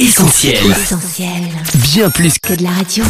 Essentiel. 0.00 0.56
Essentiel. 0.70 1.28
Bien 1.74 2.08
plus 2.08 2.38
que 2.38 2.54
Que 2.54 2.58
de 2.58 2.62
la 2.62 2.70
radio. 2.70 3.04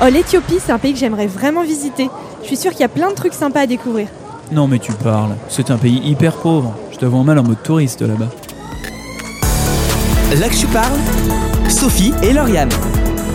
Oh, 0.00 0.06
l'Éthiopie, 0.10 0.56
c'est 0.64 0.72
un 0.72 0.78
pays 0.78 0.94
que 0.94 0.98
j'aimerais 0.98 1.26
vraiment 1.26 1.62
visiter. 1.62 2.08
Je 2.40 2.46
suis 2.46 2.56
sûre 2.56 2.70
qu'il 2.70 2.80
y 2.80 2.84
a 2.84 2.88
plein 2.88 3.10
de 3.10 3.14
trucs 3.14 3.34
sympas 3.34 3.60
à 3.60 3.66
découvrir. 3.66 4.08
Non 4.50 4.66
mais 4.66 4.78
tu 4.78 4.92
parles, 4.92 5.36
c'est 5.50 5.70
un 5.70 5.76
pays 5.76 6.00
hyper 6.02 6.36
pauvre. 6.36 6.74
Je 6.90 6.96
te 6.96 7.04
vois 7.04 7.22
mal 7.22 7.38
en 7.38 7.42
mode 7.42 7.62
touriste 7.62 8.00
là-bas. 8.00 8.30
Là 10.40 10.48
que 10.48 10.56
tu 10.56 10.66
parles, 10.68 10.98
Sophie 11.68 12.14
et 12.22 12.32
Lauriane. 12.32 12.70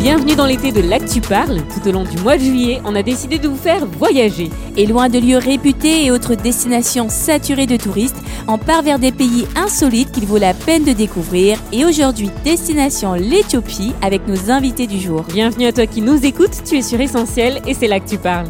Bienvenue 0.02 0.34
dans 0.34 0.48
l'été 0.48 0.72
de 0.72 0.82
l'Actu 0.82 1.22
Parle. 1.22 1.60
Tout 1.68 1.88
au 1.88 1.92
long 1.92 2.04
du 2.06 2.18
mois 2.24 2.36
de 2.36 2.42
juillet, 2.42 2.82
on 2.86 2.96
a 2.96 3.04
décidé 3.04 3.38
de 3.38 3.48
vous 3.48 3.56
faire 3.56 3.86
voyager. 3.86 4.50
Et 4.76 4.88
loin 4.88 5.10
de 5.10 5.20
lieux 5.20 5.38
réputés 5.38 6.06
et 6.06 6.10
autres 6.10 6.34
destinations 6.34 7.08
saturées 7.08 7.68
de 7.68 7.78
touristes, 7.78 8.18
on 8.48 8.58
part 8.58 8.82
vers 8.82 8.98
des 8.98 9.12
pays 9.12 9.46
insolites 9.56 10.12
qu'il 10.12 10.26
vaut 10.26 10.40
la 10.40 10.56
peine 10.56 10.86
de 10.86 10.94
découvrir. 10.94 11.60
Et 11.72 11.86
aujourd'hui, 11.86 12.32
destination 12.44 13.14
l'Éthiopie 13.14 13.94
avec 14.02 14.28
nos 14.28 14.50
invités 14.50 14.88
du 14.88 15.00
jour. 15.00 15.22
Bienvenue 15.32 15.68
à 15.68 15.72
toi 15.72 15.86
qui 15.86 16.02
nous 16.02 16.26
écoutes, 16.26 16.64
tu 16.66 16.80
es 16.80 16.82
sur 16.82 17.00
Essentiel 17.00 17.62
et 17.68 17.76
c'est 17.76 17.88
là 17.88 18.00
que 18.00 18.10
tu 18.10 18.18
parles. 18.18 18.48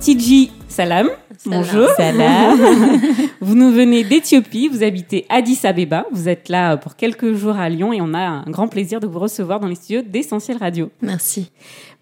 Tidji, 0.00 0.52
salam. 0.68 1.10
Bonjour. 1.46 1.88
Salam. 1.96 2.58
Vous 3.40 3.54
nous 3.54 3.72
venez 3.72 4.04
d'Éthiopie, 4.04 4.68
vous 4.68 4.82
habitez 4.82 5.24
Addis 5.30 5.60
Abeba, 5.64 6.04
vous 6.12 6.28
êtes 6.28 6.50
là 6.50 6.76
pour 6.76 6.96
quelques 6.96 7.32
jours 7.32 7.56
à 7.56 7.70
Lyon 7.70 7.94
et 7.94 8.02
on 8.02 8.12
a 8.12 8.20
un 8.20 8.44
grand 8.50 8.68
plaisir 8.68 9.00
de 9.00 9.06
vous 9.06 9.18
recevoir 9.18 9.58
dans 9.58 9.66
les 9.66 9.74
studios 9.74 10.02
d'Essentiel 10.02 10.58
Radio. 10.58 10.90
Merci. 11.00 11.50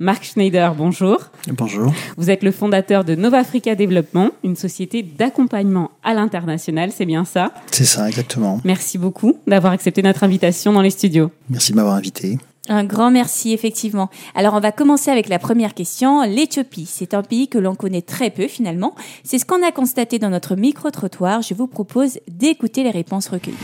Marc 0.00 0.24
Schneider, 0.24 0.74
bonjour. 0.74 1.30
Bonjour. 1.52 1.92
Vous 2.16 2.30
êtes 2.30 2.42
le 2.42 2.50
fondateur 2.50 3.04
de 3.04 3.14
Nova 3.14 3.38
Africa 3.38 3.76
Development, 3.76 4.30
une 4.42 4.56
société 4.56 5.04
d'accompagnement 5.04 5.92
à 6.02 6.14
l'international, 6.14 6.90
c'est 6.90 7.06
bien 7.06 7.24
ça? 7.24 7.52
C'est 7.70 7.84
ça, 7.84 8.08
exactement. 8.08 8.60
Merci 8.64 8.98
beaucoup 8.98 9.38
d'avoir 9.46 9.72
accepté 9.72 10.02
notre 10.02 10.24
invitation 10.24 10.72
dans 10.72 10.82
les 10.82 10.90
studios. 10.90 11.30
Merci 11.48 11.70
de 11.70 11.76
m'avoir 11.76 11.94
invité. 11.94 12.38
Un 12.68 12.84
grand 12.84 13.10
merci, 13.10 13.52
effectivement. 13.52 14.10
Alors, 14.34 14.54
on 14.54 14.60
va 14.60 14.72
commencer 14.72 15.10
avec 15.10 15.28
la 15.28 15.38
première 15.38 15.74
question. 15.74 16.22
L'Éthiopie, 16.22 16.86
c'est 16.86 17.14
un 17.14 17.22
pays 17.22 17.48
que 17.48 17.58
l'on 17.58 17.74
connaît 17.74 18.02
très 18.02 18.30
peu, 18.30 18.46
finalement. 18.46 18.94
C'est 19.24 19.38
ce 19.38 19.46
qu'on 19.46 19.66
a 19.66 19.72
constaté 19.72 20.18
dans 20.18 20.30
notre 20.30 20.54
micro-trottoir. 20.54 21.42
Je 21.42 21.54
vous 21.54 21.66
propose 21.66 22.18
d'écouter 22.28 22.82
les 22.82 22.90
réponses 22.90 23.28
recueillies. 23.28 23.56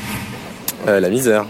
Euh, 0.89 1.01
la 1.01 1.11
misère. 1.11 1.47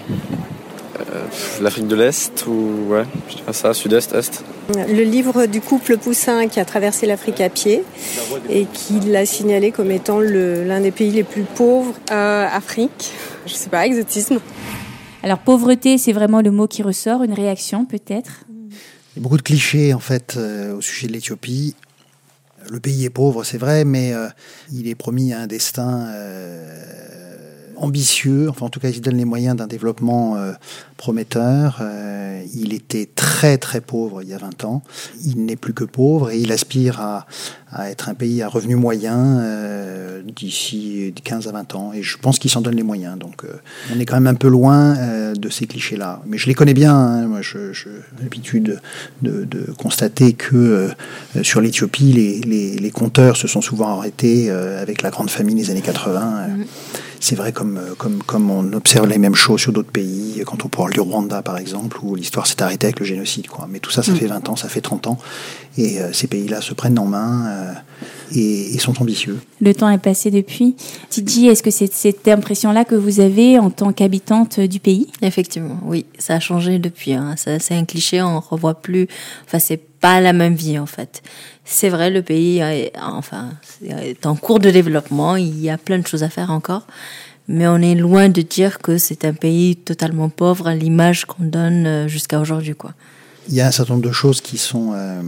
Euh, 1.00 1.26
L'Afrique 1.60 1.88
de 1.88 1.96
l'Est 1.96 2.44
ou 2.46 2.92
ouais, 2.92 3.04
je 3.28 3.36
dirais 3.36 3.52
ça, 3.52 3.74
Sud-Est, 3.74 4.14
Est? 4.14 4.44
Le 4.76 5.02
livre 5.02 5.46
du 5.46 5.60
couple 5.60 5.96
Poussin 5.96 6.46
qui 6.46 6.60
a 6.60 6.64
traversé 6.64 7.06
l'Afrique 7.06 7.40
à 7.40 7.48
pied 7.48 7.82
et 8.48 8.66
qui 8.72 9.00
l'a 9.00 9.26
signalé 9.26 9.72
comme 9.72 9.90
étant 9.90 10.20
l'un 10.20 10.80
des 10.80 10.92
pays 10.92 11.10
les 11.10 11.24
plus 11.24 11.42
pauvres. 11.42 11.94
Euh, 12.12 12.46
Afrique, 12.46 13.12
je 13.46 13.54
sais 13.54 13.70
pas, 13.70 13.86
exotisme. 13.86 14.38
Alors, 15.24 15.38
pauvreté, 15.38 15.96
c'est 15.96 16.12
vraiment 16.12 16.42
le 16.42 16.50
mot 16.50 16.68
qui 16.68 16.82
ressort. 16.82 17.22
Une 17.22 17.32
réaction, 17.32 17.86
peut-être 17.86 18.44
Il 18.50 19.16
y 19.16 19.20
a 19.20 19.22
beaucoup 19.22 19.38
de 19.38 19.42
clichés 19.42 19.94
en 19.94 19.98
fait 19.98 20.34
euh, 20.36 20.76
au 20.76 20.82
sujet 20.82 21.06
de 21.06 21.14
l'Éthiopie. 21.14 21.74
Le 22.68 22.78
pays 22.78 23.06
est 23.06 23.10
pauvre, 23.10 23.42
c'est 23.42 23.56
vrai, 23.56 23.86
mais 23.86 24.12
euh, 24.12 24.28
il 24.70 24.86
est 24.86 24.94
promis 24.94 25.32
à 25.32 25.40
un 25.40 25.46
destin 25.46 26.08
euh, 26.08 27.43
ambitieux. 27.76 28.48
Enfin, 28.48 28.66
en 28.66 28.68
tout 28.68 28.80
cas, 28.80 28.88
il 28.88 28.94
se 28.96 29.00
donne 29.00 29.16
les 29.16 29.24
moyens 29.24 29.56
d'un 29.56 29.66
développement 29.66 30.36
euh, 30.36 30.52
prometteur. 30.96 31.78
Euh, 31.80 32.42
il 32.54 32.72
était 32.72 33.08
très 33.14 33.58
très 33.58 33.80
pauvre 33.80 34.22
il 34.22 34.28
y 34.28 34.34
a 34.34 34.38
20 34.38 34.64
ans. 34.64 34.82
Il 35.24 35.44
n'est 35.44 35.56
plus 35.56 35.74
que 35.74 35.84
pauvre 35.84 36.30
et 36.30 36.38
il 36.38 36.52
aspire 36.52 37.00
à, 37.00 37.26
à 37.72 37.90
être 37.90 38.08
un 38.08 38.14
pays 38.14 38.42
à 38.42 38.48
revenu 38.48 38.76
moyen 38.76 39.38
euh, 39.40 40.22
d'ici 40.22 41.12
15 41.24 41.48
à 41.48 41.52
20 41.52 41.74
ans. 41.74 41.92
Et 41.94 42.02
je 42.02 42.18
pense 42.18 42.38
qu'il 42.38 42.50
s'en 42.50 42.60
donne 42.60 42.76
les 42.76 42.82
moyens. 42.82 43.18
Donc, 43.18 43.44
on 43.94 43.98
est 43.98 44.04
quand 44.04 44.16
même 44.16 44.26
un 44.26 44.34
peu 44.34 44.48
loin 44.48 44.94
de 45.34 45.48
ces 45.48 45.66
clichés-là. 45.66 46.22
Mais 46.26 46.38
je 46.38 46.46
les 46.46 46.54
connais 46.54 46.74
bien. 46.74 46.94
hein. 46.94 47.26
Moi, 47.26 47.40
j'ai 47.42 47.72
l'habitude 48.22 48.80
de, 49.22 49.46
constater 49.78 50.32
que 50.34 50.90
sur 51.42 51.60
l'Éthiopie, 51.60 52.12
les, 52.12 52.40
les, 52.78 52.90
compteurs 52.90 53.36
se 53.36 53.48
sont 53.48 53.60
souvent 53.60 53.88
arrêtés 53.98 54.50
avec 54.50 55.02
la 55.02 55.10
grande 55.10 55.30
famine 55.30 55.56
des 55.56 55.70
années 55.70 55.80
80. 55.80 55.94
euh, 56.48 56.64
c'est 57.24 57.36
vrai 57.36 57.52
comme, 57.52 57.78
euh, 57.78 57.94
comme, 57.96 58.22
comme 58.22 58.50
on 58.50 58.70
observe 58.74 59.06
les 59.08 59.16
mêmes 59.16 59.34
choses 59.34 59.60
sur 59.60 59.72
d'autres 59.72 59.90
pays, 59.90 60.42
quand 60.44 60.62
on 60.64 60.68
parle 60.68 60.92
du 60.92 61.00
Rwanda 61.00 61.40
par 61.40 61.56
exemple, 61.56 61.98
où 62.02 62.14
l'histoire 62.14 62.46
s'est 62.46 62.62
arrêtée 62.62 62.86
avec 62.88 63.00
le 63.00 63.06
génocide. 63.06 63.46
Quoi. 63.48 63.66
Mais 63.70 63.78
tout 63.78 63.90
ça, 63.90 64.02
ça 64.02 64.14
fait 64.14 64.26
20 64.26 64.48
ans, 64.50 64.56
ça 64.56 64.68
fait 64.68 64.82
30 64.82 65.06
ans, 65.06 65.18
et 65.78 66.00
euh, 66.00 66.12
ces 66.12 66.26
pays-là 66.26 66.60
se 66.60 66.74
prennent 66.74 66.98
en 66.98 67.06
main 67.06 67.46
euh, 67.46 67.72
et, 68.34 68.74
et 68.74 68.78
sont 68.78 69.00
ambitieux. 69.00 69.38
Le 69.62 69.72
temps 69.74 69.88
est 69.88 69.96
passé 69.98 70.30
depuis. 70.30 70.76
Titi, 71.08 71.46
est-ce 71.48 71.62
que 71.62 71.70
c'est 71.70 71.90
cette 71.90 72.28
impression-là 72.28 72.84
que 72.84 72.94
vous 72.94 73.20
avez 73.20 73.58
en 73.58 73.70
tant 73.70 73.92
qu'habitante 73.94 74.60
du 74.60 74.78
pays? 74.78 75.06
Effectivement, 75.22 75.78
oui, 75.84 76.04
ça 76.18 76.34
a 76.34 76.40
changé 76.40 76.78
depuis. 76.78 77.14
hein. 77.14 77.36
Ça, 77.38 77.58
C'est 77.58 77.74
un 77.74 77.86
cliché, 77.86 78.20
on 78.20 78.38
revoit 78.40 78.74
plus. 78.74 79.08
Enfin, 79.46 79.58
c'est 79.58 79.80
pas 80.04 80.20
la 80.20 80.34
même 80.34 80.54
vie 80.54 80.78
en 80.78 80.90
fait. 80.96 81.22
C'est 81.64 81.88
vrai, 81.88 82.10
le 82.10 82.20
pays 82.20 82.58
est, 82.58 82.92
enfin, 83.00 83.44
est 83.82 84.26
en 84.26 84.36
cours 84.36 84.60
de 84.66 84.70
développement. 84.70 85.36
Il 85.36 85.58
y 85.68 85.70
a 85.70 85.78
plein 85.78 85.98
de 85.98 86.06
choses 86.06 86.22
à 86.22 86.28
faire 86.28 86.50
encore, 86.50 86.86
mais 87.48 87.66
on 87.66 87.78
est 87.78 87.94
loin 87.94 88.28
de 88.28 88.42
dire 88.42 88.80
que 88.80 88.98
c'est 88.98 89.24
un 89.24 89.32
pays 89.32 89.76
totalement 89.76 90.28
pauvre 90.28 90.66
à 90.66 90.74
l'image 90.74 91.24
qu'on 91.24 91.44
donne 91.44 91.86
euh, 91.86 92.06
jusqu'à 92.06 92.38
aujourd'hui, 92.38 92.74
quoi. 92.74 92.92
Il 93.48 93.54
y 93.54 93.62
a 93.62 93.66
un 93.66 93.70
certain 93.70 93.94
nombre 93.94 94.06
de 94.06 94.12
choses 94.12 94.42
qui 94.42 94.58
sont... 94.58 94.92
euh, 94.92 95.22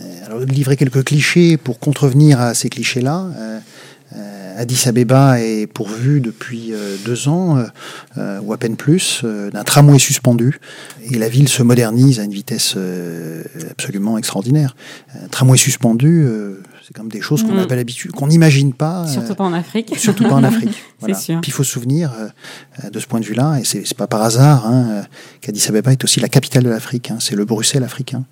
euh, 0.00 0.26
alors, 0.26 0.40
livrer 0.40 0.76
quelques 0.78 1.04
clichés 1.04 1.58
pour 1.58 1.78
contrevenir 1.78 2.40
à 2.40 2.54
ces 2.54 2.70
clichés-là. 2.70 3.26
Euh, 3.36 3.58
Addis 4.62 4.88
Abeba 4.88 5.40
est 5.40 5.66
pourvu 5.66 6.20
depuis 6.20 6.72
euh, 6.72 6.96
deux 7.04 7.26
ans, 7.26 7.58
euh, 7.58 7.64
euh, 8.16 8.40
ou 8.42 8.52
à 8.52 8.58
peine 8.58 8.76
plus, 8.76 9.22
euh, 9.24 9.50
d'un 9.50 9.64
tramway 9.64 9.98
suspendu. 9.98 10.60
Et 11.10 11.18
la 11.18 11.28
ville 11.28 11.48
se 11.48 11.64
modernise 11.64 12.20
à 12.20 12.22
une 12.22 12.32
vitesse 12.32 12.74
euh, 12.76 13.42
absolument 13.72 14.18
extraordinaire. 14.18 14.76
Un 15.20 15.26
tramway 15.26 15.58
suspendu, 15.58 16.22
euh, 16.24 16.62
c'est 16.86 16.94
comme 16.94 17.08
des 17.08 17.20
choses 17.20 17.42
qu'on 17.42 17.52
Mm. 17.52 17.56
n'a 17.56 17.66
pas 17.66 17.74
l'habitude, 17.76 18.12
qu'on 18.12 18.28
n'imagine 18.28 18.72
pas. 18.72 19.04
Surtout 19.08 19.34
pas 19.34 19.44
en 19.44 19.52
Afrique. 19.52 19.94
Surtout 19.98 20.24
pas 20.28 20.34
en 20.34 20.44
Afrique. 20.44 20.80
Voilà. 21.02 21.16
sûr. 21.16 21.40
Puis 21.40 21.50
il 21.50 21.52
faut 21.52 21.64
se 21.64 21.72
souvenir 21.72 22.12
euh, 22.16 22.88
de 22.90 23.00
ce 23.00 23.08
point 23.08 23.18
de 23.18 23.24
vue-là, 23.24 23.58
et 23.58 23.64
c'est 23.64 23.82
pas 23.96 24.06
par 24.06 24.22
hasard 24.22 24.68
hein, 24.68 25.02
qu'Addis 25.40 25.66
Abeba 25.68 25.90
est 25.90 26.04
aussi 26.04 26.20
la 26.20 26.28
capitale 26.28 26.62
de 26.62 26.70
l'Afrique. 26.70 27.10
hein. 27.10 27.16
c'est 27.18 27.34
le 27.34 27.44
Bruxelles 27.44 27.82
africain. 27.82 28.22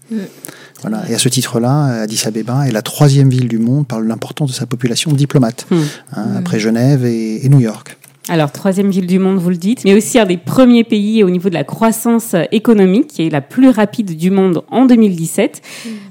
Voilà. 0.83 1.03
Et 1.11 1.15
à 1.15 1.19
ce 1.19 1.29
titre-là, 1.29 2.03
Addis 2.03 2.23
Abeba 2.27 2.67
est 2.67 2.73
la 2.73 2.83
troisième 2.83 3.29
ville 3.31 3.49
du 3.49 3.59
monde 3.59 3.87
par 3.87 4.01
l'importance 4.01 4.51
de 4.51 4.55
sa 4.55 4.67
population 4.67 5.13
diplomate, 5.13 5.67
Hmm. 5.71 5.77
hein, 6.17 6.27
après 6.39 6.59
Genève 6.59 7.05
et, 7.05 7.45
et 7.45 7.49
New 7.49 7.61
York. 7.61 7.97
Alors, 8.29 8.53
troisième 8.53 8.91
ville 8.91 9.07
du 9.09 9.19
monde, 9.19 9.39
vous 9.39 9.51
le 9.51 9.57
dites, 9.57 9.83
mais 9.85 9.95
aussi 9.95 10.19
un 10.19 10.27
des 10.27 10.37
premiers 10.37 10.85
pays 10.85 11.25
au 11.25 11.31
niveau 11.31 11.49
de 11.49 11.55
la 11.55 11.65
croissance 11.65 12.37
économique, 12.53 13.09
qui 13.09 13.27
est 13.27 13.31
la 13.31 13.41
plus 13.41 13.71
rapide 13.71 14.17
du 14.17 14.31
monde 14.31 14.63
en 14.71 14.85
2017. 14.87 15.63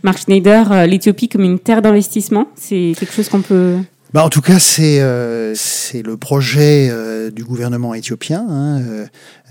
Marc 0.03 0.23
Schneider, 0.23 0.71
euh, 0.71 0.85
l'Éthiopie 0.85 1.29
comme 1.29 1.43
une 1.43 1.59
terre 1.59 1.81
d'investissement, 1.81 2.47
c'est 2.55 2.93
quelque 2.99 3.13
chose 3.13 3.29
qu'on 3.29 3.41
peut... 3.41 3.75
Bah, 4.11 4.25
en 4.25 4.29
tout 4.29 4.41
cas, 4.41 4.57
c'est 4.57 5.01
euh, 5.01 5.53
le 5.93 6.17
projet 6.17 6.89
euh, 6.89 7.29
du 7.29 7.43
gouvernement 7.43 7.93
éthiopien 7.93 8.43
hein, 8.49 8.81
euh, 8.81 9.05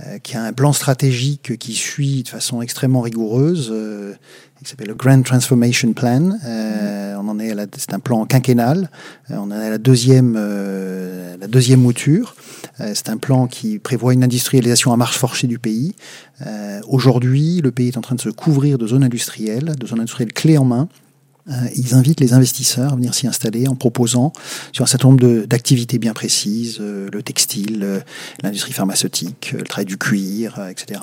euh, 0.05 0.19
qui 0.19 0.37
a 0.37 0.43
un 0.43 0.53
plan 0.53 0.73
stratégique 0.73 1.57
qui 1.59 1.75
suit 1.75 2.25
de 2.25 2.29
façon 2.29 2.61
extrêmement 2.61 3.01
rigoureuse, 3.01 3.71
euh, 3.73 4.15
qui 4.61 4.69
s'appelle 4.69 4.89
le 4.89 4.97
Grand 4.97 5.23
Transformation 5.23 5.93
Plan. 5.93 6.37
Euh, 6.45 7.15
on 7.21 7.29
en 7.29 7.39
est 7.39 7.55
c'est 7.77 7.95
un 7.95 8.01
plan 8.01 8.27
quinquennal. 8.27 8.91
Euh, 9.31 9.37
on 9.37 9.45
en 9.45 9.53
est 9.53 9.67
à 9.67 9.71
la 9.71 9.79
deuxième 9.79 10.35
euh, 10.37 11.37
la 11.41 11.47
deuxième 11.47 11.81
mouture. 11.81 12.35
Euh, 12.81 12.91
c'est 12.95 13.11
un 13.11 13.17
plan 13.17 13.47
qui 13.47 13.79
prévoit 13.79 14.13
une 14.13 14.25
industrialisation 14.25 14.93
à 14.93 14.97
marche 14.97 15.19
forcée 15.19 15.47
du 15.47 15.61
pays. 15.61 15.95
Euh, 16.45 16.81
Aujourd'hui, 16.89 17.61
le 17.63 17.71
pays 17.71 17.89
est 17.89 17.97
en 17.97 18.01
train 18.01 18.17
de 18.17 18.21
se 18.21 18.31
couvrir 18.31 18.77
de 18.77 18.89
zones 18.89 19.05
industrielles, 19.05 19.77
de 19.79 19.87
zones 19.87 20.01
industrielles 20.01 20.33
clés 20.33 20.59
en 20.59 20.65
main. 20.65 20.89
Euh, 21.51 21.53
ils 21.77 21.95
invitent 21.95 22.21
les 22.21 22.33
investisseurs 22.35 22.93
à 22.93 22.97
venir 22.97 23.15
s'y 23.15 23.27
installer 23.27 23.69
en 23.69 23.75
proposant 23.75 24.33
sur 24.73 24.83
un 24.85 24.87
certain 24.87 25.09
nombre 25.09 25.47
d'activités 25.47 25.99
bien 25.99 26.13
précises, 26.13 26.79
euh, 26.81 27.09
le 27.13 27.23
textile, 27.23 27.81
euh, 27.83 28.01
l'industrie 28.43 28.73
pharmaceutique, 28.73 29.53
le 29.57 29.63
travail 29.65 29.87
du 29.87 29.97
cuir, 29.99 30.61
etc. 30.71 31.01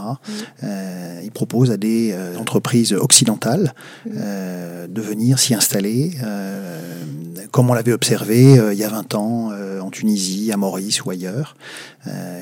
Euh, 0.64 1.22
ils 1.24 1.32
proposent 1.32 1.72
à 1.72 1.78
des 1.78 2.16
entreprises 2.40 2.94
occidentales 2.94 3.74
euh, 4.16 4.88
de 4.88 5.02
venir 5.02 5.40
s'y 5.40 5.54
installer, 5.56 6.12
comme 7.52 7.70
on 7.70 7.74
l'avait 7.74 7.94
observé 7.94 8.56
il 8.72 8.78
y 8.78 8.84
a 8.84 8.90
20 8.90 9.16
ans 9.16 9.52
en 9.82 9.90
Tunisie, 9.90 10.52
à 10.52 10.58
Maurice 10.58 11.04
ou 11.04 11.10
ailleurs. 11.10 11.56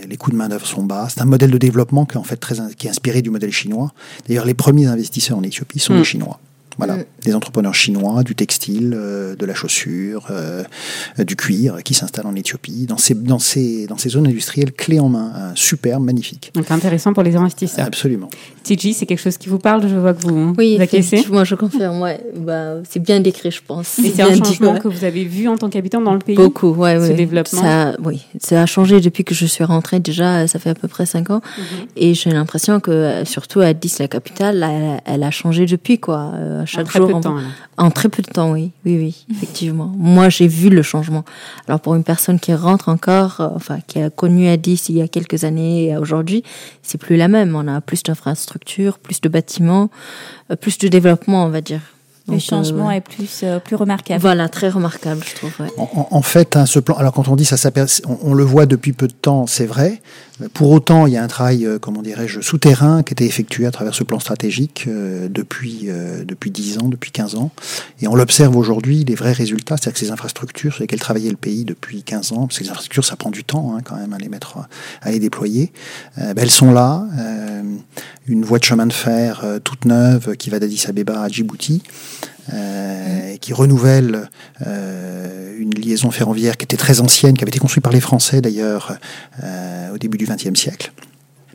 Les 0.08 0.18
coûts 0.18 0.32
de 0.32 0.36
main-d'œuvre 0.36 0.66
sont 0.68 0.84
bas. 0.84 1.08
C'est 1.10 1.22
un 1.22 1.26
modèle 1.26 1.52
de 1.52 1.58
développement 1.58 2.06
qui 2.06 2.16
est 2.16 2.20
en 2.20 2.24
fait 2.24 2.38
très 2.38 2.60
in- 2.60 2.70
qui 2.72 2.88
est 2.88 2.90
inspiré 2.90 3.22
du 3.22 3.30
modèle 3.30 3.52
chinois. 3.52 3.94
D'ailleurs, 4.28 4.46
les 4.46 4.54
premiers 4.54 4.88
investisseurs 4.88 5.38
en 5.38 5.44
Éthiopie 5.44 5.80
sont 5.80 5.94
les 5.94 6.04
Chinois. 6.04 6.40
Voilà, 6.78 6.98
Mm. 6.98 7.04
des 7.26 7.36
entrepreneurs 7.36 7.74
chinois, 7.76 8.24
du 8.24 8.36
textile, 8.36 8.94
euh, 8.96 9.36
de 9.36 9.46
la 9.46 9.54
chaussure, 9.54 10.28
euh, 10.32 10.64
euh, 11.20 11.24
du 11.24 11.36
cuir, 11.36 11.84
qui 11.84 11.94
s'installent 11.94 12.28
en 12.28 12.36
Éthiopie, 12.36 12.86
dans 12.88 12.98
ces, 12.98 13.14
dans 13.16 13.40
ces, 13.40 13.88
dans 13.88 13.98
ces 13.98 14.10
zones 14.10 14.28
industrielles 14.28 14.72
clés 14.72 15.00
en 15.00 15.10
main, 15.10 15.32
hein, 15.36 15.52
superbe, 15.56 16.04
magnifique. 16.04 16.52
Donc 16.56 16.70
intéressant 16.72 17.14
pour 17.14 17.24
les 17.24 17.36
investisseurs. 17.36 17.86
Absolument. 17.86 18.30
TG, 18.64 18.94
c'est 18.94 19.06
quelque 19.06 19.20
chose 19.20 19.38
qui 19.38 19.50
vous 19.50 19.60
parle 19.60 19.88
Je 19.88 19.96
vois 19.96 20.14
que 20.14 20.22
vous 20.22 20.54
Oui, 20.58 20.78
effectivement, 20.80 21.44
je 21.44 21.56
confirme. 21.56 22.02
Ouais. 22.02 22.20
Bah, 22.38 22.76
c'est 22.90 23.02
bien 23.02 23.20
décrit, 23.20 23.52
je 23.52 23.62
pense. 23.66 24.00
Et 24.00 24.10
c'est 24.10 24.22
un 24.22 24.32
dit, 24.32 24.40
changement 24.40 24.74
ouais. 24.74 24.80
que 24.80 24.88
vous 24.88 25.04
avez 25.04 25.26
vu 25.26 25.48
en 25.48 25.58
tant 25.58 25.70
qu'habitant 25.70 26.02
dans 26.02 26.14
le 26.14 26.20
pays 26.20 26.36
Beaucoup, 26.36 26.70
ouais, 26.70 26.96
ce 26.96 27.10
ouais. 27.10 27.14
développement. 27.14 27.62
Ça, 27.62 27.96
oui, 28.04 28.22
ça 28.40 28.62
a 28.62 28.66
changé 28.66 29.02
depuis 29.02 29.24
que 29.24 29.36
je 29.36 29.46
suis 29.46 29.64
rentrée. 29.64 30.00
Déjà, 30.00 30.48
ça 30.48 30.60
fait 30.60 30.70
à 30.70 30.76
peu 30.76 30.88
près 30.88 31.06
cinq 31.06 31.30
ans. 31.30 31.42
Mhm. 31.58 31.64
Et 31.98 32.14
j'ai 32.14 32.32
l'impression 32.32 32.80
que, 32.80 32.92
euh, 32.92 33.26
surtout 33.26 33.60
à 33.60 33.66
Addis, 33.68 33.96
la 34.00 34.08
capitale, 34.08 34.64
elle, 34.64 35.02
elle 35.06 35.24
a 35.24 35.32
changé 35.32 35.66
depuis, 35.66 36.00
quoi. 36.00 36.32
Euh, 36.36 36.63
En 36.64 36.66
chaque 36.66 36.86
très 36.88 37.00
jour, 37.00 37.08
peu 37.08 37.14
de 37.14 37.18
on- 37.18 37.22
temps. 37.22 37.38
En 37.78 37.92
très 37.92 38.10
peu 38.10 38.22
de 38.22 38.28
temps, 38.30 38.52
oui. 38.52 38.72
Oui, 38.86 38.98
oui, 38.98 39.26
effectivement. 39.32 39.92
Moi, 39.98 40.30
j'ai 40.30 40.48
vu 40.48 40.70
le 40.70 40.82
changement. 40.82 41.24
Alors, 41.68 41.80
pour 41.80 41.96
une 41.96 42.04
personne 42.04 42.40
qui 42.40 42.54
rentre 42.54 42.90
encore, 42.90 43.42
euh, 43.42 43.50
enfin, 43.56 43.80
qui 43.86 44.00
a 44.02 44.10
connu 44.10 44.48
Addis 44.48 44.82
il 44.90 44.98
y 44.98 45.02
a 45.02 45.08
quelques 45.08 45.44
années 45.44 45.86
et 45.90 45.98
aujourd'hui, 45.98 46.44
c'est 46.82 46.98
plus 46.98 47.16
la 47.18 47.28
même. 47.28 47.56
On 47.56 47.68
a 47.68 47.82
plus 47.82 48.04
d'infrastructures, 48.04 49.00
plus 49.00 49.22
de 49.22 49.30
bâtiments, 49.30 49.90
euh, 50.52 50.56
plus 50.56 50.78
de 50.78 50.88
développement, 50.88 51.46
on 51.46 51.50
va 51.50 51.62
dire. 51.62 51.82
Le 52.30 52.40
changement 52.40 52.88
euh, 52.88 52.94
est 52.94 53.02
plus, 53.02 53.42
euh, 53.44 53.60
plus 53.60 53.76
remarquable. 53.76 54.22
Voilà, 54.22 54.48
très 54.48 54.70
remarquable, 54.70 55.22
je 55.28 55.36
trouve. 55.36 55.54
ouais. 55.60 55.68
En, 55.78 55.90
en- 55.94 56.08
en 56.10 56.22
fait, 56.22 56.56
hein, 56.56 56.66
ce 56.66 56.80
plan, 56.80 56.96
alors 56.96 57.12
quand 57.12 57.28
on 57.28 57.36
dit 57.36 57.44
ça, 57.44 57.58
on, 58.08 58.18
on 58.22 58.34
le 58.34 58.44
voit 58.46 58.66
depuis 58.66 58.94
peu 58.94 59.08
de 59.08 59.14
temps, 59.14 59.46
c'est 59.46 59.66
vrai. 59.66 60.02
Pour 60.54 60.72
autant, 60.72 61.06
il 61.06 61.14
y 61.14 61.18
a 61.18 61.24
un 61.24 61.28
travail, 61.28 61.66
euh, 61.66 61.78
comment 61.78 62.02
dirais-je, 62.02 62.42
souterrain 62.42 63.04
qui 63.04 63.12
a 63.12 63.14
été 63.14 63.26
effectué 63.26 63.68
à 63.68 63.72
travers 63.72 63.94
ce 63.94 64.04
plan 64.04 64.20
stratégique 64.20 64.86
euh, 64.88 65.28
depuis 65.30 65.84
euh, 65.90 66.24
depuis 66.26 66.50
10 66.50 66.80
ans, 66.80 66.90
depuis 66.90 67.12
15 67.12 67.36
ans. 67.36 67.52
Et 68.02 68.08
on 68.08 68.16
l'observe 68.16 68.56
aujourd'hui, 68.58 69.04
les 69.04 69.14
vrais 69.14 69.32
résultats, 69.32 69.78
c'est-à-dire 69.78 69.94
que 69.94 70.00
ces 70.00 70.12
infrastructures 70.12 70.74
sur 70.74 70.82
lesquelles 70.82 71.00
travaillait 71.00 71.30
le 71.30 71.38
pays 71.38 71.66
depuis 71.66 72.02
15 72.02 72.32
ans, 72.32 72.48
parce 72.48 72.58
que 72.58 72.66
ces 72.66 72.70
infrastructures, 72.72 73.06
ça 73.06 73.16
prend 73.16 73.30
du 73.30 73.44
temps 73.44 73.76
hein, 73.76 73.82
quand 73.84 73.96
même 73.96 74.14
à 74.14 74.18
les 74.18 74.30
mettre, 74.30 74.58
à 75.02 75.12
les 75.12 75.20
déployer, 75.20 75.72
ben, 76.18 76.34
elles 76.38 76.52
sont 76.52 76.72
là. 76.72 77.08
Euh, 77.20 77.62
une 78.28 78.46
voie 78.46 78.60
de 78.60 78.64
chemin 78.64 78.86
de 78.86 78.94
fer 78.94 79.42
euh, 79.44 79.60
toute 79.60 79.86
neuve 79.86 80.36
qui 80.38 80.50
va 80.50 80.60
d'Addis 80.60 80.86
Abeba 80.88 81.22
à 81.22 81.28
Djibouti. 81.28 81.84
Euh, 82.52 83.38
qui 83.38 83.54
renouvelle 83.54 84.30
euh, 84.68 85.56
une 85.58 85.74
liaison 85.76 86.12
ferroviaire 86.12 86.58
qui 86.58 86.66
était 86.66 86.76
très 86.78 87.00
ancienne, 87.00 87.38
qui 87.38 87.44
avait 87.44 87.50
été 87.52 87.60
construite 87.60 87.84
par 87.84 87.94
les 87.94 88.02
Français 88.02 88.42
d'ailleurs 88.42 88.98
euh, 89.44 89.94
au 89.94 89.98
début 89.98 90.18
du 90.18 90.26
XXe 90.26 90.54
siècle. 90.60 90.92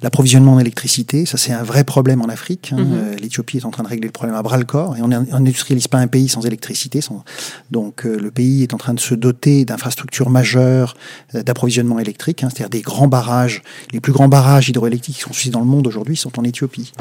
L'approvisionnement 0.01 0.53
en 0.55 0.59
électricité, 0.61 1.27
ça 1.27 1.37
c'est 1.37 1.53
un 1.53 1.63
vrai 1.65 1.83
problème 1.85 2.23
en 2.23 2.29
Afrique. 2.29 2.73
hein. 2.73 2.81
Mhm. 2.81 2.93
Euh, 2.95 3.17
L'Éthiopie 3.17 3.59
est 3.59 3.65
en 3.67 3.71
train 3.71 3.83
de 3.83 3.89
régler 3.89 4.07
le 4.07 4.13
problème 4.13 4.37
à 4.37 4.43
bras 4.43 4.57
le 4.57 4.65
corps 4.65 4.97
et 4.97 5.03
on 5.03 5.09
n'industrialise 5.09 5.89
pas 5.89 5.99
un 5.99 6.07
pays 6.07 6.29
sans 6.29 6.47
électricité. 6.47 7.01
sans- 7.03 7.25
Donc 7.71 8.07
euh, 8.07 8.17
le 8.19 8.31
pays 8.31 8.63
est 8.63 8.73
en 8.75 8.79
train 8.79 8.95
de 8.95 9.01
se 9.01 9.15
doter 9.15 9.65
d'infrastructures 9.67 10.31
majeures 10.31 10.95
euh, 11.35 11.43
d'approvisionnement 11.43 11.99
électrique, 11.99 12.45
hein, 12.45 12.49
c'est-à-dire 12.51 12.71
des 12.71 12.81
grands 12.81 13.09
barrages. 13.09 13.63
Les 13.93 14.01
plus 14.01 14.13
grands 14.13 14.29
barrages 14.29 14.69
hydroélectriques 14.71 15.17
qui 15.17 15.21
sont 15.23 15.29
construits 15.29 15.51
dans 15.51 15.61
le 15.61 15.67
monde 15.67 15.87
aujourd'hui 15.87 16.17
sont 16.17 16.39
en 16.39 16.45
Éthiopie 16.45 16.93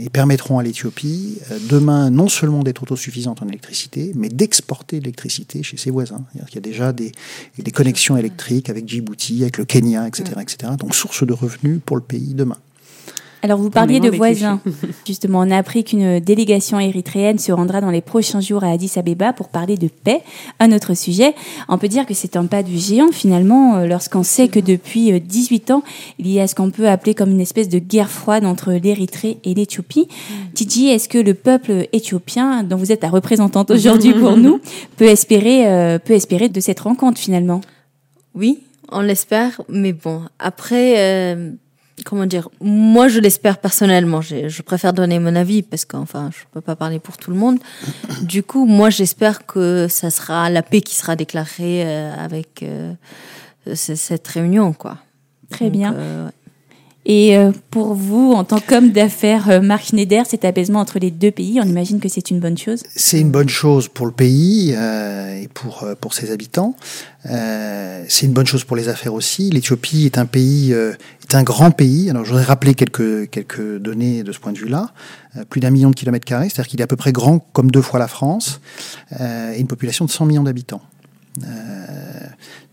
et 0.00 0.08
permettront 0.08 0.58
à 0.58 0.62
l'Éthiopie 0.62 1.38
euh, 1.50 1.58
demain 1.68 2.10
non 2.10 2.28
seulement 2.28 2.62
d'être 2.62 2.82
autosuffisante 2.82 3.42
en 3.42 3.48
électricité, 3.48 4.12
mais 4.14 4.28
d'exporter 4.30 5.00
l'électricité 5.00 5.62
chez 5.62 5.76
ses 5.76 5.90
voisins. 5.90 6.24
Qu'il 6.46 6.54
y 6.54 6.58
a 6.58 6.62
déjà 6.62 6.92
des, 6.92 7.12
des 7.58 7.70
connexions 7.70 8.16
électriques 8.16 8.70
avec 8.70 8.88
Djibouti, 8.88 9.42
avec 9.42 9.58
le 9.58 9.66
Kenya, 9.66 10.08
etc., 10.08 10.32
etc. 10.40 10.72
Donc 10.78 10.94
source 10.94 11.26
de 11.26 11.32
revenus 11.32 11.80
pour 11.84 11.96
le 11.96 12.02
pays 12.02 12.32
demain. 12.34 12.56
Alors 13.42 13.58
vous 13.58 13.70
parliez 13.70 14.00
de 14.00 14.10
voisins. 14.10 14.60
Justement, 15.06 15.40
on 15.40 15.50
a 15.50 15.56
appris 15.56 15.84
qu'une 15.84 16.20
délégation 16.20 16.78
érythréenne 16.78 17.38
se 17.38 17.52
rendra 17.52 17.80
dans 17.80 17.90
les 17.90 18.02
prochains 18.02 18.40
jours 18.40 18.64
à 18.64 18.70
Addis 18.70 18.92
Abeba 18.96 19.32
pour 19.32 19.48
parler 19.48 19.76
de 19.76 19.88
paix. 19.88 20.20
Un 20.58 20.72
autre 20.72 20.94
sujet. 20.94 21.34
On 21.68 21.78
peut 21.78 21.88
dire 21.88 22.04
que 22.04 22.14
c'est 22.14 22.36
un 22.36 22.46
pas 22.46 22.62
du 22.62 22.76
géant 22.78 23.12
finalement 23.12 23.76
euh, 23.76 23.86
lorsqu'on 23.86 24.22
sait 24.22 24.48
que 24.48 24.60
depuis 24.60 25.12
euh, 25.12 25.20
18 25.20 25.70
ans, 25.70 25.82
il 26.18 26.30
y 26.30 26.38
a 26.40 26.46
ce 26.46 26.54
qu'on 26.54 26.70
peut 26.70 26.88
appeler 26.88 27.14
comme 27.14 27.30
une 27.30 27.40
espèce 27.40 27.68
de 27.68 27.78
guerre 27.78 28.10
froide 28.10 28.44
entre 28.44 28.72
l'Érythrée 28.72 29.38
et 29.44 29.54
l'Éthiopie. 29.54 30.08
Tiji, 30.54 30.88
est-ce 30.88 31.08
que 31.08 31.18
le 31.18 31.34
peuple 31.34 31.88
éthiopien, 31.92 32.62
dont 32.62 32.76
vous 32.76 32.92
êtes 32.92 33.02
la 33.02 33.10
représentante 33.10 33.70
aujourd'hui 33.70 34.12
pour 34.12 34.36
nous, 34.36 34.60
peut 34.96 35.06
espérer, 35.06 35.66
euh, 35.66 35.98
peut 35.98 36.14
espérer 36.14 36.48
de 36.48 36.60
cette 36.60 36.80
rencontre 36.80 37.18
finalement? 37.18 37.60
Oui, 38.34 38.60
on 38.92 39.00
l'espère, 39.00 39.60
mais 39.68 39.92
bon, 39.92 40.22
après, 40.38 40.94
euh, 40.98 41.52
comment 42.04 42.26
dire, 42.26 42.48
moi 42.60 43.08
je 43.08 43.20
l'espère 43.20 43.58
personnellement, 43.58 44.20
je, 44.20 44.48
je 44.48 44.62
préfère 44.62 44.92
donner 44.92 45.18
mon 45.18 45.34
avis 45.36 45.62
parce 45.62 45.84
qu'enfin, 45.84 46.30
je 46.32 46.44
peux 46.52 46.60
pas 46.60 46.76
parler 46.76 46.98
pour 46.98 47.16
tout 47.16 47.30
le 47.30 47.36
monde. 47.36 47.58
Du 48.22 48.42
coup, 48.42 48.66
moi 48.66 48.90
j'espère 48.90 49.46
que 49.46 49.86
ça 49.88 50.10
sera 50.10 50.50
la 50.50 50.62
paix 50.62 50.80
qui 50.80 50.94
sera 50.94 51.16
déclarée 51.16 51.82
euh, 51.84 52.12
avec 52.16 52.62
euh, 52.62 52.92
cette 53.74 54.26
réunion, 54.28 54.72
quoi. 54.72 54.98
Très 55.50 55.66
Donc, 55.66 55.72
bien. 55.72 55.94
euh. 55.94 56.28
Et 57.06 57.36
euh, 57.36 57.50
pour 57.70 57.94
vous, 57.94 58.32
en 58.32 58.44
tant 58.44 58.60
qu'homme 58.60 58.90
d'affaires, 58.90 59.48
euh, 59.48 59.60
Marc 59.60 59.86
Schneider, 59.86 60.26
cet 60.26 60.44
apaisement 60.44 60.80
entre 60.80 60.98
les 60.98 61.10
deux 61.10 61.30
pays, 61.30 61.58
on 61.62 61.66
imagine 61.66 61.98
que 61.98 62.10
c'est 62.10 62.30
une 62.30 62.40
bonne 62.40 62.58
chose? 62.58 62.82
C'est 62.94 63.18
une 63.18 63.30
bonne 63.30 63.48
chose 63.48 63.88
pour 63.88 64.04
le 64.04 64.12
pays 64.12 64.74
euh, 64.76 65.40
et 65.40 65.48
pour, 65.48 65.86
pour 66.00 66.12
ses 66.12 66.30
habitants. 66.30 66.76
C'est 67.24 68.26
une 68.26 68.32
bonne 68.32 68.46
chose 68.46 68.64
pour 68.64 68.76
les 68.76 68.88
affaires 68.88 69.14
aussi. 69.14 69.50
L'Éthiopie 69.50 70.04
est 70.04 70.18
un 70.18 70.26
pays, 70.26 70.72
est 70.72 71.34
un 71.34 71.42
grand 71.42 71.70
pays. 71.70 72.08
Alors, 72.10 72.24
je 72.24 72.30
voudrais 72.30 72.44
rappeler 72.44 72.74
quelques, 72.74 73.28
quelques 73.30 73.78
données 73.78 74.22
de 74.22 74.32
ce 74.32 74.38
point 74.38 74.52
de 74.52 74.58
vue-là. 74.58 74.92
Plus 75.48 75.60
d'un 75.60 75.70
million 75.70 75.90
de 75.90 75.94
kilomètres 75.94 76.24
carrés, 76.24 76.48
c'est-à-dire 76.48 76.68
qu'il 76.68 76.80
est 76.80 76.84
à 76.84 76.86
peu 76.86 76.96
près 76.96 77.12
grand 77.12 77.38
comme 77.52 77.70
deux 77.70 77.82
fois 77.82 77.98
la 77.98 78.08
France, 78.08 78.60
et 79.18 79.58
une 79.58 79.66
population 79.66 80.06
de 80.06 80.10
100 80.10 80.26
millions 80.26 80.44
d'habitants. 80.44 80.82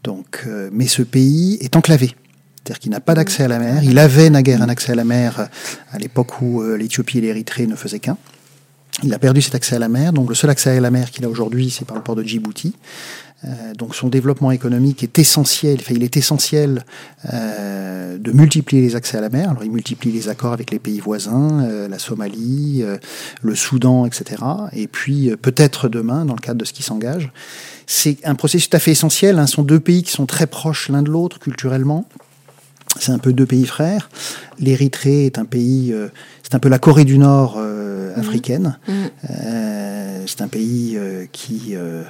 Donc, 0.04 0.48
mais 0.72 0.88
ce 0.88 1.02
pays 1.02 1.58
est 1.60 1.76
enclavé. 1.76 2.16
C'est-à-dire 2.68 2.80
qu'il 2.82 2.92
n'a 2.92 3.00
pas 3.00 3.14
d'accès 3.14 3.44
à 3.44 3.48
la 3.48 3.60
mer. 3.60 3.82
Il 3.82 3.98
avait 3.98 4.30
naguère 4.30 4.62
un 4.62 4.68
accès 4.68 4.92
à 4.92 4.96
la 4.96 5.06
mer 5.06 5.40
euh, 5.40 5.46
à 5.94 6.00
l'époque 6.00 6.42
où 6.42 6.62
euh, 6.62 6.76
l'Éthiopie 6.76 7.20
et 7.20 7.22
l'Érythrée 7.22 7.66
ne 7.66 7.78
faisaient 7.78 8.00
qu'un. 8.00 8.18
Il 9.04 9.14
a 9.14 9.20
perdu 9.20 9.42
cet 9.42 9.56
accès 9.56 9.78
à 9.78 9.80
la 9.80 9.88
mer, 9.88 10.12
donc 10.12 10.28
le 10.28 10.36
seul 10.36 10.50
accès 10.50 10.76
à 10.76 10.82
la 10.82 10.92
mer 10.92 11.10
qu'il 11.10 11.24
a 11.24 11.30
aujourd'hui, 11.30 11.70
c'est 11.70 11.86
par 11.86 11.96
le 11.96 12.04
port 12.04 12.18
de 12.18 12.24
Djibouti. 12.24 12.76
Euh, 13.46 13.74
donc 13.74 13.96
son 13.96 14.10
développement 14.10 14.52
économique 14.52 15.02
est 15.02 15.18
essentiel, 15.18 15.78
enfin 15.80 15.94
il 15.96 16.04
est 16.04 16.18
essentiel 16.18 16.84
de 17.24 18.32
multiplier 18.34 18.82
les 18.82 18.98
accès 18.98 19.18
à 19.18 19.22
la 19.22 19.30
mer. 19.30 19.52
Alors 19.52 19.64
il 19.64 19.72
multiplie 19.72 20.12
les 20.12 20.28
accords 20.28 20.52
avec 20.52 20.70
les 20.72 20.80
pays 20.80 21.00
voisins, 21.00 21.66
la 21.88 22.00
Somalie, 22.00 22.84
le 23.44 23.56
Soudan, 23.56 24.06
etc. 24.06 24.44
Et 24.74 24.88
puis 24.88 25.32
peut-être 25.42 25.88
demain, 25.88 26.26
dans 26.26 26.34
le 26.34 26.42
cadre 26.42 26.60
de 26.60 26.66
ce 26.66 26.74
qui 26.74 26.84
s'engage, 26.84 27.32
c'est 27.86 28.18
un 28.26 28.36
processus 28.36 28.70
tout 28.70 28.76
à 28.76 28.80
fait 28.80 28.92
essentiel. 28.92 29.40
Hein. 29.40 29.48
Ce 29.48 29.54
sont 29.54 29.64
deux 29.64 29.80
pays 29.80 30.04
qui 30.04 30.12
sont 30.12 30.26
très 30.26 30.48
proches 30.48 30.90
l'un 30.90 31.04
de 31.04 31.12
l'autre 31.12 31.40
culturellement. 31.40 32.06
C'est 33.00 33.12
un 33.12 33.20
peu 33.20 33.34
deux 33.34 33.46
pays 33.46 33.66
frères. 33.66 34.10
L'Érythrée 34.60 35.26
est 35.26 35.38
un 35.38 35.46
pays, 35.46 35.94
euh, 35.94 36.08
c'est 36.44 36.56
un 36.56 36.60
peu 36.60 36.70
la 36.70 36.80
Corée 36.80 37.06
du 37.06 37.18
Nord 37.18 37.58
euh, 37.58 38.16
africaine. 38.16 38.78
Mhm. 38.88 38.96
Euh, 39.30 40.24
c'est 40.26 40.42
un 40.42 40.48
pays 40.48 40.96
euh, 40.98 41.26
qui, 41.32 41.74
euh, 41.74 42.04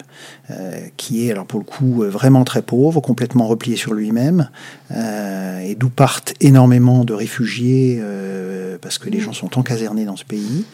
euh, 0.49 0.79
qui 0.97 1.27
est, 1.27 1.31
alors 1.31 1.45
pour 1.45 1.59
le 1.59 1.65
coup, 1.65 2.03
vraiment 2.03 2.43
très 2.43 2.61
pauvre, 2.61 2.99
complètement 3.01 3.47
replié 3.47 3.75
sur 3.75 3.93
lui-même, 3.93 4.49
euh, 4.91 5.59
et 5.59 5.75
d'où 5.75 5.89
partent 5.89 6.33
énormément 6.41 7.03
de 7.05 7.13
réfugiés, 7.13 7.99
euh, 8.01 8.77
parce 8.81 8.97
que 8.97 9.09
les 9.09 9.19
gens 9.19 9.33
sont 9.33 9.57
encasernés 9.59 10.05
dans 10.05 10.15
ce 10.15 10.25
pays, 10.25 10.65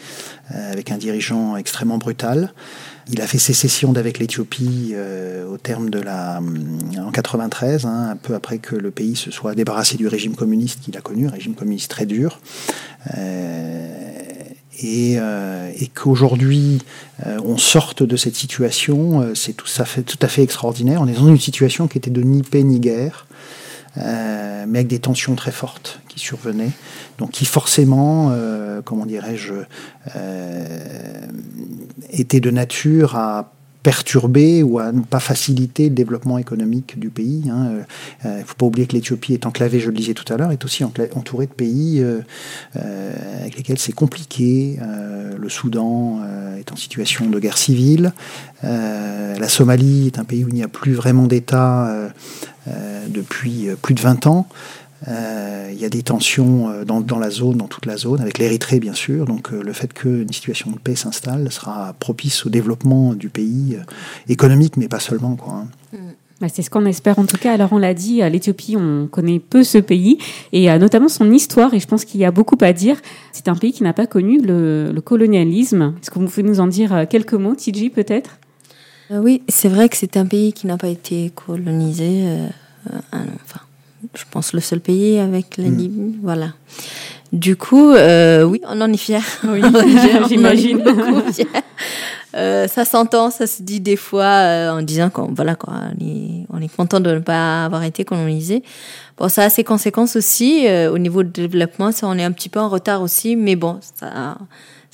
euh, 0.54 0.72
avec 0.72 0.90
un 0.90 0.96
dirigeant 0.96 1.56
extrêmement 1.56 1.98
brutal. 1.98 2.52
Il 3.12 3.20
a 3.20 3.26
fait 3.26 3.38
sécession 3.38 3.92
d'avec 3.92 4.18
l'Éthiopie 4.18 4.92
euh, 4.94 5.46
au 5.46 5.58
terme 5.58 5.90
de 5.90 6.00
la 6.00 6.40
en 6.98 7.10
93, 7.10 7.84
hein, 7.84 8.08
un 8.12 8.16
peu 8.16 8.34
après 8.34 8.58
que 8.58 8.74
le 8.74 8.90
pays 8.90 9.14
se 9.16 9.30
soit 9.30 9.54
débarrassé 9.54 9.96
du 9.96 10.08
régime 10.08 10.34
communiste 10.34 10.80
qu'il 10.80 10.96
a 10.96 11.00
connu, 11.00 11.26
un 11.26 11.30
régime 11.30 11.54
communiste 11.54 11.90
très 11.90 12.06
dur, 12.06 12.40
euh, 13.16 14.04
et, 14.82 15.16
euh, 15.18 15.70
et 15.76 15.86
qu'aujourd'hui 15.86 16.80
euh, 17.26 17.38
on 17.44 17.56
sorte 17.56 18.02
de 18.02 18.16
cette 18.16 18.34
situation, 18.34 19.20
euh, 19.20 19.34
c'est 19.34 19.52
tout 19.52 19.66
tout 19.66 20.18
à 20.20 20.28
fait 20.28 20.42
extraordinaire. 20.42 21.00
On 21.00 21.06
est 21.06 21.12
dans 21.12 21.28
une 21.28 21.38
situation 21.38 21.86
qui 21.86 21.98
était 21.98 22.10
de 22.10 22.22
ni 22.22 22.42
paix 22.42 22.62
ni 22.62 22.80
guerre. 22.80 23.26
Euh, 23.98 24.64
mais 24.66 24.80
avec 24.80 24.88
des 24.88 24.98
tensions 24.98 25.34
très 25.34 25.52
fortes 25.52 26.00
qui 26.08 26.18
survenaient, 26.18 26.72
donc 27.18 27.30
qui 27.30 27.44
forcément, 27.44 28.30
euh, 28.32 28.82
comment 28.82 29.06
dirais-je, 29.06 29.54
euh, 30.16 31.26
étaient 32.10 32.40
de 32.40 32.50
nature 32.50 33.16
à 33.16 33.52
perturber 33.84 34.62
ou 34.62 34.78
à 34.78 34.90
ne 34.90 35.02
pas 35.02 35.20
faciliter 35.20 35.90
le 35.90 35.94
développement 35.94 36.38
économique 36.38 36.98
du 36.98 37.10
pays. 37.10 37.42
Il 37.44 37.50
hein. 37.50 37.84
ne 38.24 38.28
euh, 38.30 38.42
faut 38.44 38.54
pas 38.54 38.66
oublier 38.66 38.86
que 38.86 38.94
l'Éthiopie 38.94 39.34
est 39.34 39.46
enclavée, 39.46 39.78
je 39.78 39.90
le 39.90 39.96
disais 39.96 40.14
tout 40.14 40.30
à 40.32 40.38
l'heure, 40.38 40.50
est 40.50 40.64
aussi 40.64 40.84
entourée 40.84 41.46
de 41.46 41.52
pays 41.52 42.00
euh, 42.00 42.20
euh, 42.76 43.40
avec 43.42 43.58
lesquels 43.58 43.78
c'est 43.78 43.92
compliqué. 43.92 44.78
Euh, 44.80 45.36
le 45.38 45.48
Soudan 45.50 46.20
est 46.58 46.72
en 46.72 46.76
situation 46.76 47.28
de 47.28 47.38
guerre 47.38 47.58
civile. 47.58 48.14
la 48.62 49.48
Somalie 49.48 50.06
est 50.06 50.18
un 50.18 50.24
pays 50.24 50.42
où 50.42 50.48
il 50.48 50.54
n'y 50.54 50.62
a 50.62 50.68
plus 50.68 50.94
vraiment 50.94 51.26
d'État 51.26 52.10
depuis 52.66 53.68
plus 53.82 53.94
de 53.94 54.00
20 54.00 54.26
ans. 54.26 54.46
Euh, 55.08 55.70
il 55.72 55.78
y 55.78 55.84
a 55.84 55.88
des 55.88 56.02
tensions 56.02 56.70
euh, 56.70 56.84
dans, 56.84 57.18
la 57.18 57.30
zone, 57.30 57.58
dans 57.58 57.66
toute 57.66 57.86
la 57.86 57.96
zone, 57.96 58.20
avec 58.20 58.38
l'Érythrée 58.38 58.80
bien 58.80 58.94
sûr. 58.94 59.26
Donc 59.26 59.52
euh, 59.52 59.62
le 59.62 59.72
fait 59.72 59.92
qu'une 59.92 60.32
situation 60.32 60.70
de 60.70 60.78
paix 60.78 60.94
s'installe 60.94 61.50
sera 61.52 61.94
propice 61.98 62.46
au 62.46 62.48
développement 62.48 63.14
du 63.14 63.28
pays 63.28 63.76
euh, 63.76 63.82
économique, 64.28 64.76
mais 64.76 64.88
pas 64.88 65.00
seulement. 65.00 65.36
Quoi, 65.36 65.64
hein. 65.92 65.98
Bah, 66.40 66.48
c'est 66.52 66.62
ce 66.62 66.70
qu'on 66.70 66.86
espère 66.86 67.18
en 67.18 67.26
tout 67.26 67.36
cas. 67.36 67.52
Alors 67.52 67.72
on 67.72 67.78
l'a 67.78 67.94
dit, 67.94 68.20
l'Éthiopie, 68.30 68.76
on 68.76 69.06
connaît 69.06 69.38
peu 69.40 69.62
ce 69.62 69.78
pays 69.78 70.18
et 70.52 70.66
notamment 70.78 71.08
son 71.08 71.30
histoire. 71.30 71.74
Et 71.74 71.80
je 71.80 71.86
pense 71.86 72.04
qu'il 72.04 72.20
y 72.20 72.24
a 72.24 72.32
beaucoup 72.32 72.58
à 72.60 72.72
dire. 72.72 72.96
C'est 73.32 73.48
un 73.48 73.54
pays 73.54 73.72
qui 73.72 73.82
n'a 73.82 73.92
pas 73.92 74.06
connu 74.06 74.40
le, 74.40 74.90
le 74.92 75.00
colonialisme. 75.00 75.94
Est-ce 76.02 76.10
que 76.10 76.18
vous 76.18 76.26
pouvez 76.26 76.42
nous 76.42 76.58
en 76.58 76.66
dire 76.66 77.06
quelques 77.08 77.34
mots, 77.34 77.54
Tiji 77.54 77.88
peut-être? 77.88 78.38
Oui, 79.10 79.42
c'est 79.48 79.68
vrai 79.68 79.88
que 79.88 79.96
c'est 79.96 80.16
un 80.16 80.26
pays 80.26 80.52
qui 80.52 80.66
n'a 80.66 80.76
pas 80.76 80.88
été 80.88 81.30
colonisé. 81.34 82.24
enfin, 82.86 83.60
je 84.14 84.24
pense, 84.30 84.52
le 84.52 84.60
seul 84.60 84.80
pays 84.80 85.18
avec 85.18 85.56
la 85.56 85.64
Libye. 85.64 86.16
Voilà. 86.22 86.52
Du 87.32 87.56
coup, 87.56 87.90
euh, 87.90 88.44
oui, 88.44 88.60
on 88.68 88.80
en 88.80 88.92
est 88.92 88.96
fiers. 88.96 89.18
Oui, 89.42 89.60
j'imagine. 90.28 90.82
Euh, 92.36 92.66
ça 92.66 92.84
s'entend, 92.84 93.30
ça 93.30 93.46
se 93.46 93.62
dit 93.62 93.80
des 93.80 93.96
fois 93.96 94.24
euh, 94.24 94.70
en 94.70 94.82
disant 94.82 95.08
qu'on 95.08 95.32
voilà 95.32 95.54
quoi, 95.54 95.72
on 95.72 96.04
est, 96.04 96.46
on 96.50 96.60
est 96.60 96.74
content 96.74 96.98
de 96.98 97.10
ne 97.10 97.18
pas 97.20 97.64
avoir 97.64 97.84
été 97.84 98.04
colonisé. 98.04 98.64
Bon, 99.16 99.28
ça 99.28 99.44
a 99.44 99.50
ses 99.50 99.62
conséquences 99.62 100.16
aussi 100.16 100.66
euh, 100.66 100.90
au 100.90 100.98
niveau 100.98 101.22
du 101.22 101.30
développement. 101.30 101.92
Ça, 101.92 102.08
on 102.08 102.18
est 102.18 102.24
un 102.24 102.32
petit 102.32 102.48
peu 102.48 102.58
en 102.58 102.68
retard 102.68 103.02
aussi, 103.02 103.36
mais 103.36 103.54
bon, 103.54 103.78
ça, 103.94 104.36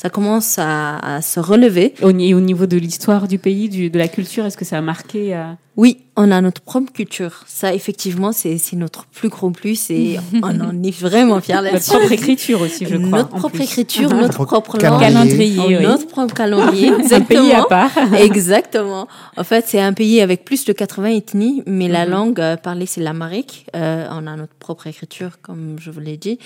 ça 0.01 0.09
commence 0.09 0.59
à, 0.59 1.21
se 1.21 1.41
relever. 1.41 1.93
Au, 2.01 2.09
au 2.09 2.41
niveau 2.41 2.65
de 2.65 2.79
l'histoire 2.79 3.29
du 3.29 3.39
pays, 3.39 3.69
du, 3.69 3.91
de 3.91 3.99
la 3.99 4.09
culture, 4.09 4.47
est-ce 4.47 4.57
que 4.57 4.65
ça 4.65 4.79
a 4.79 4.81
marqué 4.81 5.37
euh... 5.37 5.53
Oui, 5.81 5.97
on 6.15 6.31
a 6.31 6.43
notre 6.43 6.61
propre 6.61 6.93
culture. 6.93 7.43
Ça, 7.47 7.73
effectivement, 7.73 8.33
c'est 8.33 8.61
notre 8.75 9.07
plus 9.07 9.31
gros 9.31 9.49
plus 9.49 9.89
et 9.89 10.19
on 10.43 10.61
en 10.61 10.83
est 10.83 10.91
vraiment 10.91 11.41
fiers 11.41 11.55
Notre 11.73 11.87
propre 11.87 12.13
écriture 12.13 12.61
aussi, 12.61 12.85
je 12.85 12.97
crois. 12.97 13.21
Notre 13.21 13.31
propre 13.31 13.49
plus. 13.49 13.65
écriture, 13.65 14.13
notre 14.13 14.45
propre 14.45 14.77
langue. 14.77 15.01
Calendrier, 15.01 15.79
oui. 15.79 15.83
Notre 15.83 16.07
propre 16.07 16.35
calendrier. 16.35 16.91
un 17.13 17.21
pays 17.23 17.53
à 17.53 17.63
part. 17.63 17.93
Exactement. 18.15 19.09
En 19.39 19.43
fait, 19.43 19.65
c'est 19.69 19.81
un 19.81 19.95
pays 19.95 20.21
avec 20.21 20.45
plus 20.45 20.67
de 20.67 20.75
80 20.75 21.13
ethnies, 21.13 21.63
mais 21.65 21.89
la 21.89 22.05
langue 22.05 22.41
euh, 22.41 22.59
parlée, 22.59 22.85
c'est 22.85 23.01
l'amérique. 23.01 23.65
Euh, 23.75 24.07
on 24.11 24.27
a 24.27 24.37
notre 24.37 24.53
propre 24.53 24.87
écriture, 24.87 25.39
comme 25.41 25.77
je 25.81 25.91
vous 25.91 26.01
l'ai 26.01 26.19
dit. 26.19 26.39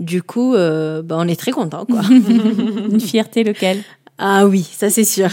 Du 0.00 0.20
coup, 0.24 0.56
euh, 0.56 1.00
bah, 1.02 1.14
on 1.16 1.28
est 1.28 1.38
très 1.38 1.52
content, 1.52 1.86
quoi. 1.86 2.00
Une 2.10 2.98
fierté 2.98 3.44
locale. 3.44 3.76
Ah 4.18 4.48
oui, 4.48 4.68
ça 4.68 4.90
c'est 4.90 5.04
sûr. 5.04 5.30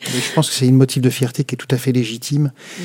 Je 0.00 0.32
pense 0.34 0.48
que 0.48 0.54
c'est 0.54 0.66
une 0.66 0.76
motif 0.76 1.02
de 1.02 1.10
fierté 1.10 1.44
qui 1.44 1.54
est 1.54 1.58
tout 1.58 1.72
à 1.74 1.78
fait 1.78 1.92
légitime 1.92 2.52
mm. 2.78 2.82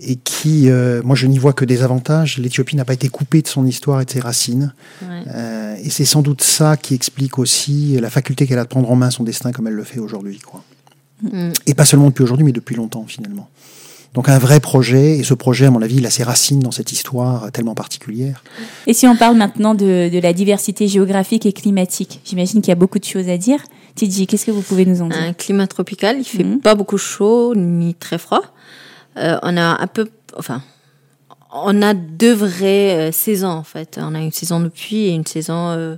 et 0.00 0.16
qui, 0.16 0.70
euh, 0.70 1.02
moi, 1.02 1.16
je 1.16 1.26
n'y 1.26 1.38
vois 1.38 1.52
que 1.52 1.64
des 1.64 1.82
avantages. 1.82 2.38
L'Éthiopie 2.38 2.76
n'a 2.76 2.84
pas 2.84 2.94
été 2.94 3.08
coupée 3.08 3.42
de 3.42 3.48
son 3.48 3.66
histoire 3.66 4.00
et 4.00 4.04
de 4.04 4.10
ses 4.10 4.20
racines. 4.20 4.72
Ouais. 5.02 5.22
Euh, 5.34 5.76
et 5.82 5.90
c'est 5.90 6.04
sans 6.04 6.22
doute 6.22 6.42
ça 6.42 6.76
qui 6.76 6.94
explique 6.94 7.38
aussi 7.38 7.98
la 8.00 8.10
faculté 8.10 8.46
qu'elle 8.46 8.58
a 8.58 8.64
de 8.64 8.68
prendre 8.68 8.90
en 8.90 8.96
main 8.96 9.10
son 9.10 9.24
destin 9.24 9.52
comme 9.52 9.66
elle 9.66 9.74
le 9.74 9.84
fait 9.84 9.98
aujourd'hui. 9.98 10.40
Mm. 11.22 11.50
Et 11.66 11.74
pas 11.74 11.84
seulement 11.84 12.08
depuis 12.08 12.22
aujourd'hui, 12.22 12.44
mais 12.44 12.52
depuis 12.52 12.76
longtemps, 12.76 13.04
finalement. 13.06 13.48
Donc 14.16 14.30
un 14.30 14.38
vrai 14.38 14.60
projet, 14.60 15.18
et 15.18 15.22
ce 15.22 15.34
projet, 15.34 15.66
à 15.66 15.70
mon 15.70 15.82
avis, 15.82 15.96
il 15.96 16.06
a 16.06 16.10
ses 16.10 16.22
racines 16.22 16.60
dans 16.60 16.70
cette 16.70 16.90
histoire 16.90 17.52
tellement 17.52 17.74
particulière. 17.74 18.42
Et 18.86 18.94
si 18.94 19.06
on 19.06 19.14
parle 19.14 19.36
maintenant 19.36 19.74
de, 19.74 20.08
de 20.08 20.18
la 20.18 20.32
diversité 20.32 20.88
géographique 20.88 21.44
et 21.44 21.52
climatique, 21.52 22.20
j'imagine 22.24 22.62
qu'il 22.62 22.70
y 22.70 22.72
a 22.72 22.76
beaucoup 22.76 22.98
de 22.98 23.04
choses 23.04 23.28
à 23.28 23.36
dire. 23.36 23.62
Tidji, 23.94 24.26
qu'est-ce 24.26 24.46
que 24.46 24.50
vous 24.50 24.62
pouvez 24.62 24.86
nous 24.86 25.02
en 25.02 25.08
dire? 25.08 25.20
Un 25.20 25.34
climat 25.34 25.66
tropical, 25.66 26.16
il 26.18 26.24
fait 26.24 26.44
mmh. 26.44 26.60
pas 26.60 26.74
beaucoup 26.74 26.96
chaud 26.96 27.54
ni 27.54 27.94
très 27.94 28.16
froid. 28.16 28.40
Euh, 29.18 29.36
on 29.42 29.54
a 29.58 29.82
un 29.82 29.86
peu, 29.86 30.08
enfin, 30.38 30.62
on 31.52 31.82
a 31.82 31.92
deux 31.92 32.32
vraies 32.32 33.08
euh, 33.08 33.12
saisons 33.12 33.48
en 33.48 33.64
fait. 33.64 33.98
On 34.00 34.14
a 34.14 34.20
une 34.20 34.32
saison 34.32 34.60
de 34.60 34.68
pluie 34.68 35.08
et 35.08 35.10
une 35.10 35.26
saison 35.26 35.72
euh, 35.72 35.96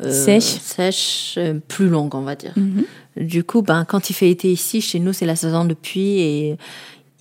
sèche, 0.00 0.58
sèche 0.58 1.38
plus 1.68 1.90
longue, 1.90 2.14
on 2.14 2.22
va 2.22 2.34
dire. 2.34 2.52
Mmh. 2.56 2.82
Du 3.22 3.44
coup, 3.44 3.60
ben 3.60 3.84
quand 3.84 4.08
il 4.08 4.14
fait 4.14 4.30
été 4.30 4.50
ici, 4.50 4.80
chez 4.80 5.00
nous, 5.00 5.12
c'est 5.12 5.26
la 5.26 5.36
saison 5.36 5.66
de 5.66 5.74
pluie 5.74 6.20
et 6.20 6.56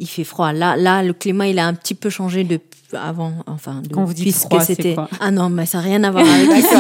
il 0.02 0.08
fait 0.08 0.24
froid. 0.24 0.52
Là, 0.52 0.76
là, 0.76 1.04
le 1.04 1.14
climat, 1.14 1.48
il 1.48 1.60
a 1.60 1.68
un 1.68 1.74
petit 1.74 1.94
peu 1.94 2.10
changé 2.10 2.44
depuis 2.44 2.68
avant, 2.94 3.32
enfin, 3.48 3.82
quand 3.94 4.04
vous 4.04 4.14
dites 4.14 4.36
froid, 4.36 4.60
c'était. 4.60 4.96
Quoi 4.96 5.08
Ah 5.22 5.32
non, 5.32 5.50
mais 5.50 5.66
ça 5.66 5.78
n'a 5.78 5.86
rien 5.86 6.04
à 6.04 6.12
voir 6.12 6.26
avec 6.26 6.62
ça. 6.66 6.80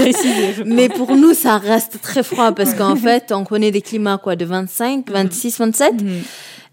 préciser, 0.00 0.64
mais 0.66 0.88
pour 0.88 1.14
nous, 1.14 1.32
ça 1.32 1.58
reste 1.58 2.00
très 2.02 2.24
froid 2.24 2.50
parce 2.52 2.74
qu'en 2.74 2.96
fait, 2.96 3.30
on 3.30 3.44
connaît 3.44 3.70
des 3.70 3.82
climats 3.82 4.18
quoi, 4.18 4.34
de 4.34 4.44
25, 4.44 5.08
26, 5.08 5.58
27. 5.58 6.02
Mmh. 6.02 6.08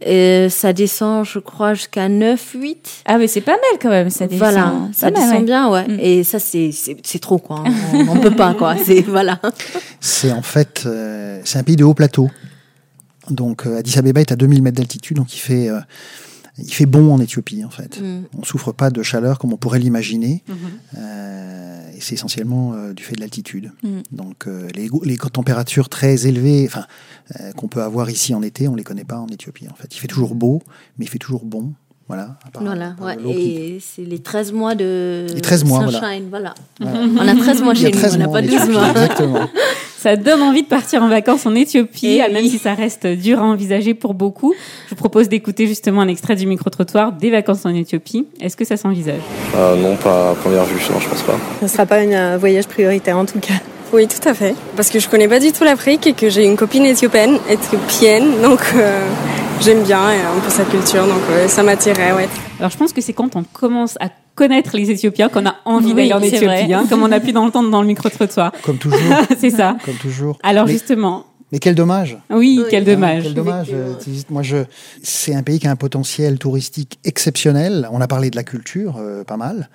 Et 0.02 0.48
ça 0.50 0.72
descend, 0.72 1.26
je 1.26 1.40
crois, 1.40 1.74
jusqu'à 1.74 2.08
9, 2.08 2.56
8. 2.56 2.90
Ah, 3.06 3.18
mais 3.18 3.28
c'est 3.28 3.42
pas 3.42 3.52
mal 3.52 3.80
quand 3.82 3.90
même, 3.90 4.10
ça 4.10 4.28
descend. 4.28 4.40
Voilà, 4.40 4.74
ça 4.94 5.12
mal, 5.12 5.14
descend 5.16 5.40
ouais. 5.40 5.44
bien, 5.44 5.70
ouais. 5.70 5.88
Mm. 5.88 6.00
Et 6.00 6.24
ça, 6.24 6.40
c'est 6.40 7.20
trop, 7.20 7.38
quoi. 7.38 7.66
On, 7.94 8.08
on 8.08 8.20
peut 8.20 8.32
pas, 8.32 8.54
quoi. 8.54 8.76
C'est, 8.84 9.02
voilà. 9.02 9.40
C'est 10.00 10.32
en 10.32 10.42
fait, 10.42 10.84
euh, 10.86 11.42
c'est 11.44 11.60
un 11.60 11.64
pays 11.64 11.76
de 11.76 11.84
haut 11.84 11.94
plateau. 11.94 12.30
Donc, 13.30 13.66
euh, 13.66 13.78
Addis 13.80 13.98
Abeba 13.98 14.22
est 14.22 14.32
à 14.32 14.36
2000 14.36 14.62
mètres 14.64 14.78
d'altitude, 14.78 15.18
donc 15.18 15.36
il 15.36 15.40
fait, 15.40 15.70
euh, 15.70 15.80
il 16.58 16.74
fait 16.74 16.86
bon 16.86 17.14
en 17.14 17.20
Éthiopie, 17.20 17.64
en 17.64 17.70
fait. 17.70 18.00
Mm. 18.02 18.24
On 18.40 18.44
souffre 18.44 18.72
pas 18.72 18.90
de 18.90 19.02
chaleur 19.04 19.40
comme 19.40 19.54
on 19.54 19.58
pourrait 19.58 19.80
l'imaginer. 19.80 20.44
Mhm. 20.48 20.56
Euh, 20.98 21.90
et 21.96 22.02
c'est 22.02 22.16
essentiellement 22.16 22.74
euh, 22.74 22.94
du 22.94 23.04
fait 23.04 23.16
de 23.16 23.22
l'altitude. 23.22 23.72
Mm. 23.84 24.00
Donc, 24.12 24.48
les, 24.76 24.90
les 25.04 25.18
températures 25.18 25.90
très 25.90 26.28
élevées, 26.28 26.66
enfin, 26.68 26.86
qu'on 27.56 27.68
peut 27.68 27.82
avoir 27.82 28.10
ici 28.10 28.34
en 28.34 28.42
été, 28.42 28.68
on 28.68 28.76
les 28.76 28.84
connaît 28.84 29.04
pas 29.06 29.20
en 29.20 29.28
Éthiopie, 29.28 29.68
en 29.70 29.76
fait. 29.76 29.96
Il 29.96 30.00
fait 30.00 30.08
toujours 30.08 30.36
beau, 30.36 30.62
mais 30.98 31.06
il 31.06 31.10
fait 31.10 31.20
toujours 31.20 31.46
bon. 31.46 31.74
Voilà. 32.08 32.40
part- 32.52 32.64
Voilà, 32.64 32.96
ouais. 33.02 33.18
qui- 33.18 33.30
Et 33.52 33.80
c'est 33.80 34.02
les 34.04 34.18
13 34.18 34.52
mois 34.52 34.74
de. 34.74 35.28
Les 35.32 35.42
13 35.42 35.64
mois, 35.64 35.82
sunshine, 35.88 36.26
voilà. 36.32 36.56
Voilà. 36.80 37.02
On 37.04 37.28
a 37.28 37.36
13 37.36 37.62
mois 37.62 37.76
chez 37.76 37.92
nous, 37.92 38.00
13 38.00 38.16
on 38.16 38.18
n'a 38.18 38.28
pas 38.28 38.40
en 38.40 38.42
12 38.42 38.52
Éthiopie, 38.54 38.72
mois. 38.72 38.90
Exactement. 38.90 39.50
Ça 40.02 40.16
donne 40.16 40.42
envie 40.42 40.64
de 40.64 40.68
partir 40.68 41.04
en 41.04 41.10
vacances 41.10 41.46
en 41.46 41.54
Éthiopie, 41.56 42.22
Eh 42.26 42.32
même 42.32 42.44
oui. 42.44 42.50
si 42.50 42.58
ça 42.58 42.74
reste 42.74 43.06
dur 43.06 43.40
à 43.40 43.44
envisager 43.44 43.94
pour 43.94 44.14
beaucoup. 44.14 44.54
Je 44.86 44.92
vous 44.92 44.96
propose 44.96 45.28
d'écouter 45.28 45.68
justement 45.68 46.00
un 46.00 46.08
extrait 46.08 46.38
du 46.38 46.46
micro-trottoir 46.48 47.12
des 47.12 47.30
vacances 47.30 47.66
en 47.66 47.76
Éthiopie. 47.76 48.26
Est-ce 48.40 48.56
que 48.56 48.64
ça 48.64 48.78
s'envisage? 48.78 49.20
Euh, 49.58 49.76
non, 49.76 49.98
pas 49.98 50.32
à 50.32 50.36
première 50.36 50.64
vue, 50.64 50.80
non, 50.90 51.02
je 51.02 51.10
pense 51.10 51.22
pas. 51.24 51.34
Ça 51.34 51.64
ne 51.64 51.68
sera 51.68 51.86
pas 51.86 51.98
un 51.98 52.12
euh, 52.14 52.38
voyage 52.40 52.66
prioritaire 52.68 53.18
en 53.18 53.26
tout 53.26 53.40
cas. 53.40 53.56
Oui, 53.92 54.08
tout 54.08 54.26
à 54.30 54.34
fait. 54.34 54.56
Parce 54.78 54.90
que 54.90 55.00
je 55.00 55.10
connais 55.10 55.28
pas 55.28 55.40
du 55.42 55.52
tout 55.52 55.66
l'Afrique 55.66 56.08
et 56.08 56.14
que 56.14 56.30
j'ai 56.30 56.46
une 56.46 56.56
copine 56.56 56.86
éthiopienne, 56.86 57.38
éthiopienne 57.50 58.42
donc 58.42 58.62
euh, 58.76 59.06
j'aime 59.60 59.84
bien 59.84 60.00
un 60.00 60.40
peu 60.40 60.50
sa 60.50 60.64
culture, 60.64 61.04
donc 61.08 61.24
euh, 61.32 61.50
ça 61.50 61.62
m'attirait, 61.62 62.14
ouais. 62.14 62.30
Alors 62.60 62.72
je 62.72 62.78
pense 62.78 62.94
que 62.94 63.02
c'est 63.02 63.14
quand 63.14 63.36
on 63.36 63.44
commence 63.44 63.98
à 64.00 64.08
connaître 64.40 64.78
les 64.78 64.90
Éthiopiens 64.90 65.28
qu'on 65.28 65.46
a 65.46 65.56
envie 65.66 65.88
Oui, 65.94 66.08
d'aller 66.10 66.14
en 66.14 66.22
Éthiopie, 66.22 66.74
hein, 66.74 66.86
comme 66.90 67.04
on 67.04 67.12
a 67.12 67.20
pu 67.20 67.34
d'entendre 67.34 67.70
dans 67.70 67.82
le 67.82 67.88
micro-trottoir. 67.88 68.54
Comme 68.64 68.78
toujours. 68.78 69.00
c'est 69.38 69.50
ça. 69.50 69.78
Comme 69.86 69.96
toujours. 69.96 70.40
Alors 70.44 70.66
Mais- 70.66 70.72
justement, 70.72 71.26
Mais 71.52 71.60
quel 71.60 71.76
dommage. 71.76 72.18
oui, 72.30 72.60
Oui. 72.62 72.66
quel 72.70 72.86
dommage. 72.86 73.24
Quel 73.24 73.34
dommage. 73.34 73.68
euh, 73.74 73.94
c'est- 74.00 74.30
Moi, 74.30 74.42
je, 74.44 74.58
c'est 75.04 75.36
un 75.36 75.44
pays 75.44 75.60
qui 75.60 75.68
a 75.68 75.72
un 75.72 75.76
potentiel 75.76 76.40
touristique 76.40 77.00
exceptionnel. 77.04 77.88
On 77.92 78.00
a 78.02 78.08
parlé 78.08 78.30
de 78.30 78.36
la 78.38 78.44
culture, 78.44 78.96
euh, 78.98 79.24
pas 79.26 79.36
mal. 79.38 79.70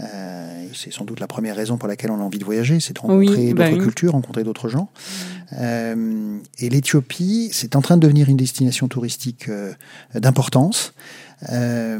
Euh, 0.00 0.66
c'est 0.72 0.92
sans 0.92 1.04
doute 1.04 1.18
la 1.18 1.26
première 1.26 1.56
raison 1.56 1.76
pour 1.76 1.88
laquelle 1.88 2.12
on 2.12 2.20
a 2.20 2.22
envie 2.22 2.38
de 2.38 2.44
voyager, 2.44 2.78
c'est 2.78 2.92
de 2.94 3.00
rencontrer 3.00 3.46
Oui, 3.46 3.54
bah 3.54 3.64
d'autres 3.64 3.78
oui. 3.78 3.84
cultures, 3.84 4.12
rencontrer 4.12 4.44
d'autres 4.44 4.68
gens. 4.68 4.88
Euh, 5.58 6.36
et 6.58 6.68
l'Éthiopie, 6.68 7.48
c'est 7.52 7.74
en 7.74 7.80
train 7.82 7.96
de 7.96 8.02
devenir 8.02 8.28
une 8.28 8.36
destination 8.36 8.86
touristique 8.86 9.48
euh, 9.48 9.72
d'importance. 10.14 10.92
Euh, 11.48 11.98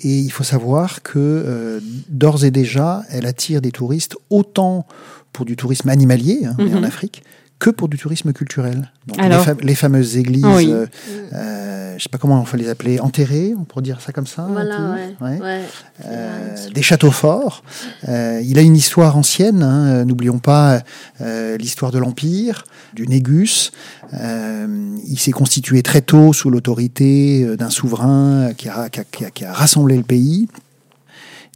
et 0.00 0.18
il 0.18 0.30
faut 0.30 0.44
savoir 0.44 1.02
que 1.02 1.18
euh, 1.18 1.80
d'ores 2.08 2.44
et 2.44 2.50
déjà, 2.50 3.02
elle 3.08 3.26
attire 3.26 3.60
des 3.62 3.72
touristes 3.72 4.16
autant 4.28 4.86
pour 5.32 5.44
du 5.46 5.56
tourisme 5.56 5.88
animalier 5.88 6.42
hein, 6.44 6.56
en 6.58 6.64
Mhm. 6.64 6.84
Afrique 6.84 7.22
que 7.60 7.70
pour 7.70 7.88
du 7.88 7.96
tourisme 7.98 8.32
culturel. 8.32 8.90
Donc 9.06 9.18
les, 9.18 9.24
Alors 9.24 9.44
fa- 9.44 9.54
les 9.62 9.74
fameuses 9.76 10.16
églises, 10.16 10.44
Oui. 10.44 10.72
euh, 10.72 10.86
euh, 11.34 11.94
je 11.98 12.02
sais 12.02 12.08
pas 12.08 12.18
comment 12.18 12.40
on 12.40 12.44
faut 12.44 12.56
les 12.56 12.68
appeler, 12.70 12.98
enterrées, 13.00 13.52
on 13.56 13.64
pourrait 13.64 13.82
dire 13.82 14.00
ça 14.00 14.12
comme 14.12 14.26
ça. 14.26 14.46
Voilà, 14.50 14.94
ouais. 14.94 15.14
ouais. 15.20 15.38
ouais. 15.40 15.60
Euh, 16.06 16.56
des 16.74 16.82
châteaux 16.82 17.10
forts. 17.10 17.62
Euh, 18.08 18.40
il 18.42 18.58
a 18.58 18.62
une 18.62 18.76
histoire 18.76 19.16
ancienne. 19.16 19.62
hein, 19.62 19.86
euh, 19.86 20.04
N'oublions 20.04 20.38
pas 20.38 20.80
euh, 21.20 21.56
l'histoire 21.58 21.92
de 21.92 21.98
l'Empire, 21.98 22.64
du 22.94 23.06
Négus. 23.06 23.70
Euh, 24.14 24.96
il 25.06 25.18
s'est 25.18 25.30
constitué 25.32 25.82
très 25.82 26.00
tôt 26.00 26.32
sous 26.32 26.50
l'autorité 26.50 27.56
d'un 27.56 27.70
souverain 27.70 28.52
qui 28.56 28.68
a, 28.68 28.88
qui, 28.88 29.00
a, 29.00 29.04
qui 29.04 29.24
a- 29.26 29.30
qui 29.30 29.44
a 29.44 29.52
rassemblé 29.52 29.96
le 29.96 30.02
pays. 30.02 30.48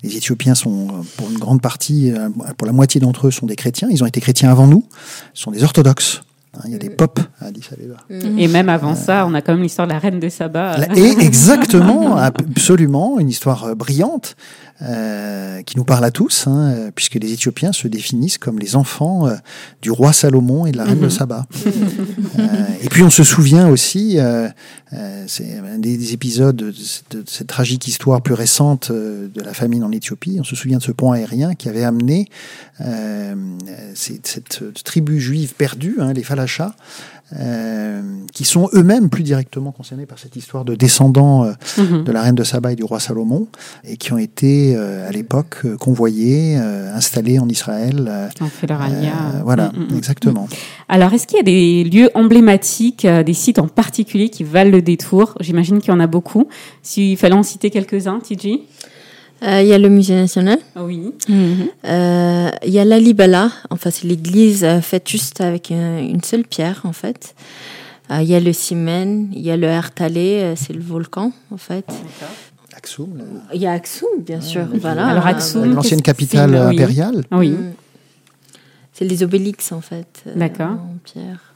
Les 0.05 0.19
Éthiopiens 0.19 0.55
sont, 0.55 0.89
euh, 0.89 1.03
pour 1.17 1.31
une 1.31 1.39
grande 1.39 1.63
partie, 1.63 2.13
euh, 2.13 2.29
pour 2.59 2.67
la 2.67 2.73
moitié 2.73 3.01
d'entre 3.01 3.29
eux, 3.29 3.31
sont 3.31 3.47
des 3.47 3.57
chrétiens. 3.57 3.89
Ils 3.91 4.03
ont 4.03 4.07
été 4.07 4.21
chrétiens 4.21 4.51
avant 4.51 4.67
nous. 4.67 4.85
Ce 5.33 5.43
sont 5.43 5.51
des 5.51 5.65
orthodoxes. 5.65 6.23
Hein, 6.57 6.61
il 6.67 6.73
y 6.73 6.75
a 6.75 6.79
des 6.79 6.91
pop 6.91 7.19
à 7.41 7.47
Addis 7.47 7.69
Abeba. 7.73 7.97
Et 8.39 8.49
même 8.49 8.69
avant 8.69 8.95
ça, 8.95 9.27
on 9.27 9.35
a 9.35 9.41
quand 9.41 9.53
même 9.55 9.63
l'histoire 9.63 9.89
de 9.89 9.93
la 9.93 9.99
reine 9.99 10.21
de 10.21 10.29
Saba. 10.29 10.77
Et 10.95 11.11
exactement, 11.21 12.17
absolument, 12.19 13.19
une 13.19 13.29
histoire 13.29 13.65
euh, 13.65 13.75
brillante 13.75 14.37
euh, 14.83 15.63
qui 15.63 15.77
nous 15.77 15.85
parle 15.85 16.05
à 16.05 16.11
tous, 16.11 16.47
hein, 16.47 16.73
euh, 16.73 16.91
puisque 16.95 17.15
les 17.15 17.33
Éthiopiens 17.33 17.73
se 17.73 17.87
définissent 17.89 18.39
comme 18.39 18.59
les 18.59 18.75
enfants 18.77 19.27
euh, 19.27 19.35
du 19.83 19.91
roi 19.91 20.13
Salomon 20.13 20.67
et 20.67 20.73
de 20.73 20.77
la 20.77 20.85
reine 20.85 21.01
de 21.01 21.09
Saba. 21.09 21.47
Euh, 22.39 22.43
et 22.83 22.89
puis 22.89 23.03
on 23.03 23.11
se 23.11 23.23
souvient 23.23 23.69
aussi, 23.69 24.19
c'est 25.27 25.59
un 25.59 25.79
des, 25.79 25.97
des 25.97 26.13
épisodes 26.13 26.57
de 26.57 26.73
cette, 26.73 27.17
de 27.17 27.25
cette 27.29 27.47
tragique 27.47 27.87
histoire 27.87 28.21
plus 28.21 28.35
récente 28.35 28.91
de 28.91 29.41
la 29.43 29.55
famine 29.55 29.85
en 29.85 29.93
Éthiopie. 29.93 30.39
On 30.41 30.45
se 30.45 30.57
souvient 30.57 30.79
de 30.79 30.83
ce 30.83 30.93
pont 30.93 31.13
aérien 31.13 31.55
qui 31.55 31.69
avait 31.69 31.85
amené 31.85 32.29
euh, 32.81 33.35
cette, 33.95 34.27
cette 34.27 34.83
tribu 34.85 35.21
juive 35.21 35.55
perdue, 35.55 35.97
hein, 36.01 36.13
les 36.13 36.25
Falachas, 36.25 36.75
euh, 37.39 38.03
qui 38.33 38.45
sont 38.45 38.69
eux-mêmes 38.75 39.09
plus 39.09 39.23
directement 39.23 39.73
concernés 39.73 40.07
par 40.07 40.19
cette 40.19 40.37
histoire 40.37 40.65
de 40.65 40.75
descendants 40.75 41.45
euh, 41.45 41.53
Mhm. 41.79 42.05
de 42.05 42.13
la 42.13 42.23
reine 42.23 42.35
de 42.35 42.45
Saba 42.45 42.73
et 42.73 42.77
du 42.77 42.85
roi 42.85 43.01
Salomon, 43.01 43.49
et 43.85 43.97
qui 43.97 44.13
ont 44.13 44.19
été 44.19 44.75
euh, 44.77 45.09
à 45.09 45.11
l'époque 45.13 45.63
convoyés, 45.79 46.57
installés 46.57 47.39
en 47.39 47.49
Israël. 47.49 48.09
alia. 48.85 49.13
euh, 49.37 49.43
voilà, 49.43 49.73
Mm, 49.75 49.79
mm, 49.81 49.93
mm. 49.95 49.97
exactement. 49.97 50.49
Alors, 50.89 51.13
est-ce 51.15 51.27
qu'il 51.27 51.37
y 51.39 51.41
a 51.41 51.45
des 51.45 51.85
lieux 51.85 52.11
emblématiques, 52.15 53.07
des 53.07 53.33
sites 53.35 53.59
en 53.59 53.69
particulier 53.69 54.29
qui 54.29 54.45
valent 54.45 54.71
le 54.71 54.83
détour? 54.83 55.35
J'imagine 55.41 55.81
qu'il 55.81 55.91
y 55.93 55.97
en 55.97 56.01
a 56.01 56.07
beaucoup. 56.07 56.47
S'il 56.83 57.17
fallait 57.17 57.35
en 57.35 57.43
citer 57.43 57.71
quelques-uns, 57.71 58.21
Euh, 59.43 59.61
Il 59.63 59.69
y 59.69 59.73
a 59.75 59.79
le 59.79 59.89
musée 59.89 60.15
national. 60.15 60.59
Oui. 60.77 61.13
Euh, 61.85 62.51
Il 62.65 62.73
y 62.73 62.79
a 62.79 62.85
l'Alibala. 62.85 63.51
Enfin, 63.71 63.91
c'est 63.91 64.05
l'église 64.07 64.65
euh, 64.65 64.81
faite 64.81 65.09
juste 65.09 65.41
avec 65.41 65.71
un- 65.71 65.99
une 65.99 66.23
seule 66.23 66.45
pierre, 66.45 66.81
en 66.85 66.93
fait. 66.93 67.35
Euh, 68.11 68.19
Il 68.23 68.29
y 68.29 68.35
a 68.35 68.41
le 68.41 68.53
Simen. 68.53 69.29
Il 69.33 69.43
y 69.43 69.51
a 69.51 69.57
le 69.57 69.67
Ertalé. 69.67 70.41
euh, 70.43 70.55
c'est 70.57 70.73
le 70.73 70.81
volcan, 70.83 71.33
en 71.51 71.57
fait. 71.57 71.87
Aksum, 72.77 73.09
Il 73.55 73.61
y 73.61 73.67
a 73.67 73.73
Aksum, 73.73 74.09
bien 74.27 74.41
sûr. 74.41 74.67
voilà. 74.81 75.07
Alors, 75.07 75.27
Aksum, 75.27 75.75
l'ancienne 75.75 76.03
capitale 76.03 76.51
oui. 76.51 76.59
impériale. 76.75 77.25
Oui. 77.33 77.51
Mm. 77.51 77.73
C'est 78.93 79.05
les 79.05 79.23
obélix, 79.23 79.73
en 79.73 79.81
fait. 79.81 80.23
euh, 80.27 80.33
D'accord. 80.37 80.71
En 80.73 80.97
pierre. 81.05 81.55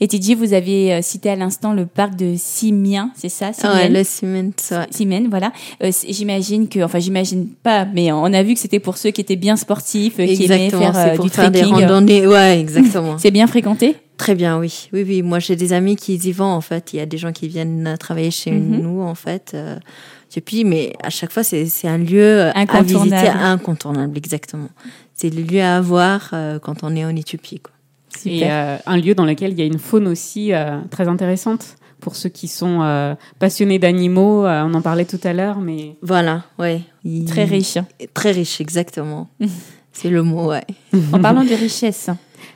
Et 0.00 0.08
Tidji, 0.08 0.34
vous 0.34 0.52
avez 0.52 0.92
euh, 0.94 1.02
cité 1.02 1.30
à 1.30 1.36
l'instant 1.36 1.72
le 1.72 1.86
parc 1.86 2.16
de 2.16 2.34
Simien, 2.36 3.10
c'est 3.16 3.28
ça 3.28 3.50
Ah 3.62 3.74
ouais, 3.74 3.86
Simien 3.86 3.98
le 3.98 4.04
Simen, 4.04 4.52
ouais. 4.72 4.86
Simen, 4.90 5.28
voilà. 5.28 5.52
Euh, 5.82 5.90
j'imagine 6.08 6.68
que, 6.68 6.80
enfin, 6.82 6.98
j'imagine 6.98 7.48
pas, 7.62 7.84
mais 7.84 8.12
on 8.12 8.24
a 8.32 8.42
vu 8.42 8.54
que 8.54 8.60
c'était 8.60 8.80
pour 8.80 8.96
ceux 8.96 9.10
qui 9.10 9.20
étaient 9.20 9.36
bien 9.36 9.56
sportifs, 9.56 10.18
euh, 10.18 10.26
qui 10.26 10.44
aimaient 10.44 10.70
faire 10.70 10.96
euh, 10.96 11.14
pour 11.16 11.24
du 11.24 11.30
faire 11.30 11.50
des 11.50 11.60
trekking. 11.60 11.80
randonnées. 11.84 12.26
Ouais, 12.26 12.58
exactement. 12.60 13.18
C'est 13.18 13.30
bien 13.30 13.46
fréquenté? 13.46 13.96
Très 14.16 14.34
bien, 14.34 14.58
oui. 14.58 14.88
Oui, 14.94 15.04
oui. 15.06 15.22
Moi, 15.22 15.38
j'ai 15.38 15.56
des 15.56 15.72
amis 15.74 15.94
qui 15.96 16.14
y 16.16 16.32
vont, 16.32 16.44
en 16.46 16.60
fait. 16.62 16.92
Il 16.92 16.96
y 16.96 17.00
a 17.00 17.06
des 17.06 17.18
gens 17.18 17.32
qui 17.32 17.48
viennent 17.48 17.96
travailler 18.00 18.30
chez 18.30 18.50
Mhm. 18.50 18.80
nous, 18.80 19.02
en 19.02 19.14
fait. 19.14 19.52
Euh, 19.54 19.76
et 20.34 20.40
puis, 20.40 20.64
mais 20.64 20.92
à 21.02 21.08
chaque 21.10 21.32
fois, 21.32 21.42
c'est 21.44 21.66
un 21.84 21.98
lieu 21.98 22.20
euh, 22.22 22.50
à 22.52 22.60
Incontournable. 22.60 23.10
visiter, 23.14 23.28
incontournable, 23.28 24.18
exactement. 24.18 24.68
C'est 25.14 25.30
le 25.30 25.42
lieu 25.42 25.62
à 25.62 25.80
voir 25.80 26.30
euh, 26.32 26.58
quand 26.58 26.82
on 26.82 26.94
est 26.96 27.04
en 27.04 27.14
Éthiopie, 27.14 27.60
quoi. 27.60 27.72
Et 28.24 28.42
euh, 28.44 28.76
un 28.86 28.96
lieu 28.96 29.14
dans 29.14 29.24
lequel 29.24 29.52
il 29.52 29.58
y 29.58 29.62
a 29.62 29.66
une 29.66 29.78
faune 29.78 30.08
aussi 30.08 30.52
euh, 30.52 30.78
très 30.90 31.08
intéressante 31.08 31.76
pour 32.00 32.16
ceux 32.16 32.28
qui 32.28 32.48
sont 32.48 32.80
euh, 32.82 33.14
passionnés 33.38 33.78
d'animaux. 33.78 34.46
on 34.46 34.74
en 34.74 34.80
parlait 34.82 35.04
tout 35.04 35.20
à 35.24 35.32
l'heure, 35.32 35.58
mais 35.60 35.96
Voilà, 36.02 36.44
ouais. 36.58 36.80
Il- 37.04 37.24
Très 37.24 37.44
riche. 37.44 37.78
Très 38.14 38.32
riche, 38.32 38.60
exactement. 38.60 39.28
c'est 39.92 40.10
le 40.10 40.22
mot, 40.22 40.48
ouais. 40.50 40.64
En 41.12 41.20
parlant 41.20 41.42
de 41.44 41.54
richesse, 41.54 42.08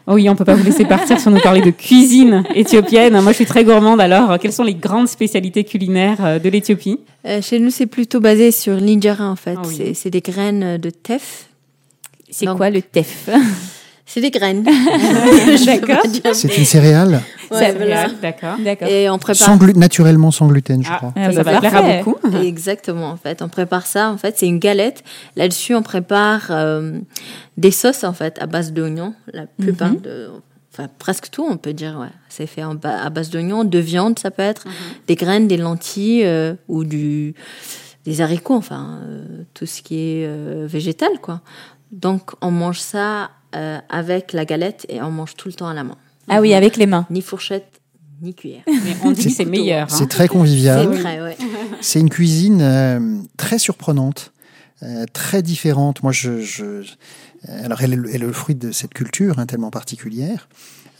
Oh 0.07 0.15
oui, 0.15 0.29
on 0.29 0.35
peut 0.35 0.45
pas 0.47 0.55
vous 0.55 0.65
laisser 0.65 0.85
partir 0.87 1.21
sans 1.21 1.31
nous 1.31 1.41
parler 1.41 1.61
de 1.61 1.71
cuisine 1.71 2.43
éthiopienne. 2.55 3.13
Moi, 3.21 3.33
je 3.33 3.37
suis 3.37 3.45
très 3.45 3.65
gourmande. 3.65 4.01
Alors, 4.01 4.39
quelles 4.39 4.53
sont 4.53 4.65
les 4.65 4.75
grandes 4.75 5.09
spécialités 5.09 5.63
culinaires 5.63 6.41
de 6.41 6.49
l'Éthiopie? 6.49 6.99
Chez 7.43 7.59
nous, 7.61 7.71
c'est 7.71 7.87
plutôt 7.87 8.19
basé 8.19 8.51
sur 8.51 8.75
l'injera, 8.81 9.29
en 9.31 9.37
fait. 9.37 9.57
Ah 9.59 9.63
oui. 9.67 9.95
C'est- 9.95 10.11
des 10.11 10.21
graines 10.23 10.79
de 10.79 10.91
teff. 10.91 11.49
c'est 12.31 12.47
quoi 12.47 12.71
le 12.71 12.83
tef 12.83 13.29
C'est 14.13 14.21
des 14.21 14.31
graines. 14.33 14.65
D'accord. 15.67 16.03
C'est 16.35 16.57
une 16.59 16.65
céréale 16.65 17.23
Ouais, 17.51 17.73
voilà. 17.73 18.09
D'accord. 18.23 18.57
D'accord. 18.59 18.89
Et 18.89 19.09
on 19.11 19.19
prépare 19.19 19.47
sans 19.47 19.57
glu- 19.57 19.77
naturellement 19.77 20.31
sans 20.31 20.47
gluten, 20.49 20.83
je 20.85 20.89
Ah, 20.91 20.97
crois. 20.97 21.13
Ah, 21.17 21.27
ça, 21.31 21.33
ça 21.39 21.45
bah, 21.45 21.53
va 21.53 21.59
plaire 21.61 21.77
à 21.77 21.83
parfait. 21.83 22.03
beaucoup. 22.05 22.37
Exactement, 22.43 23.09
en 23.11 23.17
fait. 23.17 23.43
On 23.43 23.49
prépare 23.49 23.87
ça, 23.87 24.11
en 24.11 24.17
fait, 24.19 24.37
c'est 24.39 24.47
une 24.47 24.59
galette. 24.59 25.03
Là-dessus, 25.37 25.75
on 25.75 25.83
prépare 25.83 26.47
euh, 26.51 26.99
des 27.57 27.71
sauces, 27.71 28.05
en 28.05 28.13
fait, 28.13 28.37
à 28.41 28.47
base 28.47 28.73
d'oignons. 28.73 29.15
La 29.33 29.47
plupart 29.47 29.91
de... 29.95 30.29
Enfin, 30.73 30.89
presque 30.99 31.31
tout, 31.31 31.45
on 31.49 31.57
peut 31.57 31.73
dire, 31.73 31.99
ouais. 32.01 32.07
C'est 32.29 32.47
fait 32.47 32.63
en 32.65 32.75
ba- 32.77 33.03
à 33.05 33.11
base 33.11 33.31
d'oignons, 33.31 33.65
de 33.65 33.79
viande, 33.81 34.19
ça 34.19 34.31
peut 34.31 34.43
être, 34.43 34.65
des 35.09 35.17
graines, 35.17 35.49
des 35.49 35.57
lentilles 35.57 36.25
euh, 36.25 36.55
ou 36.69 36.85
du, 36.85 37.35
des 38.05 38.21
haricots, 38.21 38.55
enfin, 38.57 39.01
euh, 39.09 39.25
tout 39.55 39.67
ce 39.67 39.83
qui 39.83 39.97
est 39.97 40.27
euh, 40.27 40.67
végétal, 40.69 41.11
quoi. 41.21 41.41
Donc, 41.91 42.31
on 42.41 42.53
mange 42.53 42.79
ça 42.79 43.31
euh, 43.55 43.79
avec 43.89 44.33
la 44.33 44.45
galette 44.45 44.87
et 44.89 45.01
on 45.03 45.11
mange 45.11 45.35
tout 45.37 45.49
le 45.49 45.55
temps 45.55 45.69
à 45.69 45.75
la 45.75 45.85
main. 45.85 45.97
Ah 46.29 46.41
oui, 46.41 46.55
avec 46.55 46.77
les 46.77 46.87
mains. 46.87 47.07
Ni 47.11 47.23
fourchette, 47.23 47.81
ni 48.23 48.35
cuillère. 48.35 48.63
Mais 48.67 48.97
on 49.05 49.11
dit 49.13 49.25
que 49.25 49.31
c'est 49.31 49.45
meilleur. 49.45 49.85
hein. 49.91 49.97
C'est 49.97 50.09
très 50.09 50.29
convivial. 50.29 50.89
C'est 50.95 51.01
très, 51.03 51.21
ouais. 51.23 51.37
C'est 51.81 52.01
une 52.01 52.11
cuisine 52.11 52.61
euh, 52.63 53.19
très 53.37 53.59
surprenante, 53.59 54.33
euh, 54.83 55.05
très 55.13 55.43
différente. 55.43 56.03
Moi, 56.03 56.13
je, 56.13 56.41
je- 56.41 56.83
alors 57.65 57.81
elle 57.83 57.93
est, 57.95 57.97
le, 57.97 58.09
elle 58.15 58.23
est 58.23 58.27
le 58.27 58.33
fruit 58.33 58.55
de 58.55 58.71
cette 58.71 58.93
culture 58.95 59.39
hein, 59.39 59.47
tellement 59.47 59.71
particulière. 59.71 60.49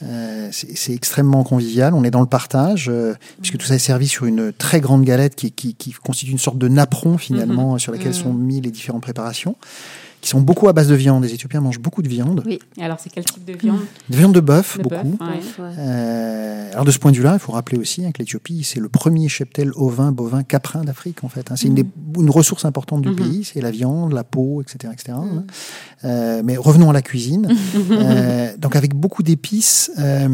Euh, 0.03 0.49
c'est 0.51 0.95
extrêmement 0.95 1.45
convivial. 1.45 1.93
On 1.93 2.03
est 2.05 2.11
dans 2.11 2.23
le 2.23 2.27
partage, 2.27 2.89
euh, 2.89 3.13
puisque 3.43 3.59
tout 3.59 3.67
ça 3.67 3.75
est 3.75 3.79
servi 3.79 4.09
sur 4.09 4.25
une 4.25 4.51
très 4.51 4.81
grande 4.81 5.05
galette 5.05 5.35
qui, 5.35 5.53
qui, 5.53 5.75
qui 5.75 5.93
constitue 5.93 6.33
une 6.33 6.39
sorte 6.39 6.57
de 6.57 6.69
napperon 6.69 7.19
finalement 7.19 7.77
sur 7.77 7.93
laquelle 7.93 8.15
sont 8.15 8.33
mis 8.33 8.63
les 8.63 8.71
différentes 8.71 9.03
préparations, 9.03 9.57
qui 10.21 10.29
sont 10.29 10.41
beaucoup 10.41 10.69
à 10.69 10.73
base 10.73 10.89
de 10.89 10.95
viande. 10.95 11.25
Les 11.25 11.33
Éthiopiens 11.33 11.61
mangent 11.61 11.79
beaucoup 11.81 12.03
de 12.03 12.09
viande, 12.09 12.43
Oui. 12.47 12.59
Alors, 12.81 12.99
c'est 13.01 13.09
quel 13.11 13.25
type 13.25 13.45
de 13.45 13.55
viande 13.55 13.81
de 14.11 14.17
viande 14.17 14.35
de 14.35 14.41
bœuf 14.41 14.79
beaucoup. 14.83 15.17
bœuf, 15.19 15.59
ouais. 15.59 15.65
Ouais. 15.65 15.75
Euh, 15.79 16.71
alors 16.73 16.85
de 16.85 16.91
ce 16.91 16.99
point 16.99 17.11
de 17.11 17.17
vue-là, 17.17 17.33
il 17.35 17.39
faut 17.39 17.53
rappeler 17.53 17.79
aussi 17.79 18.05
hein, 18.05 18.13
que 18.13 18.19
l'Éthiopie, 18.19 18.63
c'est 18.65 18.81
le 18.81 18.89
premier 18.89 19.29
cheptel 19.29 19.71
ovin, 19.77 20.13
bovin, 20.13 20.43
caprin 20.43 20.85
d'Afrique 20.85 21.25
en 21.25 21.29
fait. 21.29 21.51
hein. 21.51 21.57
C'est 21.57 21.67
une, 21.69 21.75
des- 21.75 21.87
une 22.19 22.31
ressource 22.31 22.65
importante 22.65 23.03
du 23.03 23.09
Mhm. 23.11 23.17
pays, 23.17 23.45
c'est 23.45 23.61
la 23.61 23.71
viande, 23.71 24.13
la 24.13 24.25
peau, 24.25 24.63
etc. 24.63 24.93
etc. 24.93 25.13
hein. 25.19 25.45
Euh, 26.05 26.43
mais 26.45 26.57
revenons 26.57 26.91
à 26.91 26.93
la 26.93 27.03
cuisine. 27.03 27.49
Euh, 27.91 28.57
donc 28.57 28.77
avec 28.77 28.95
beaucoup 28.95 29.23
d'épices, 29.23 29.91
euh, 29.99 30.29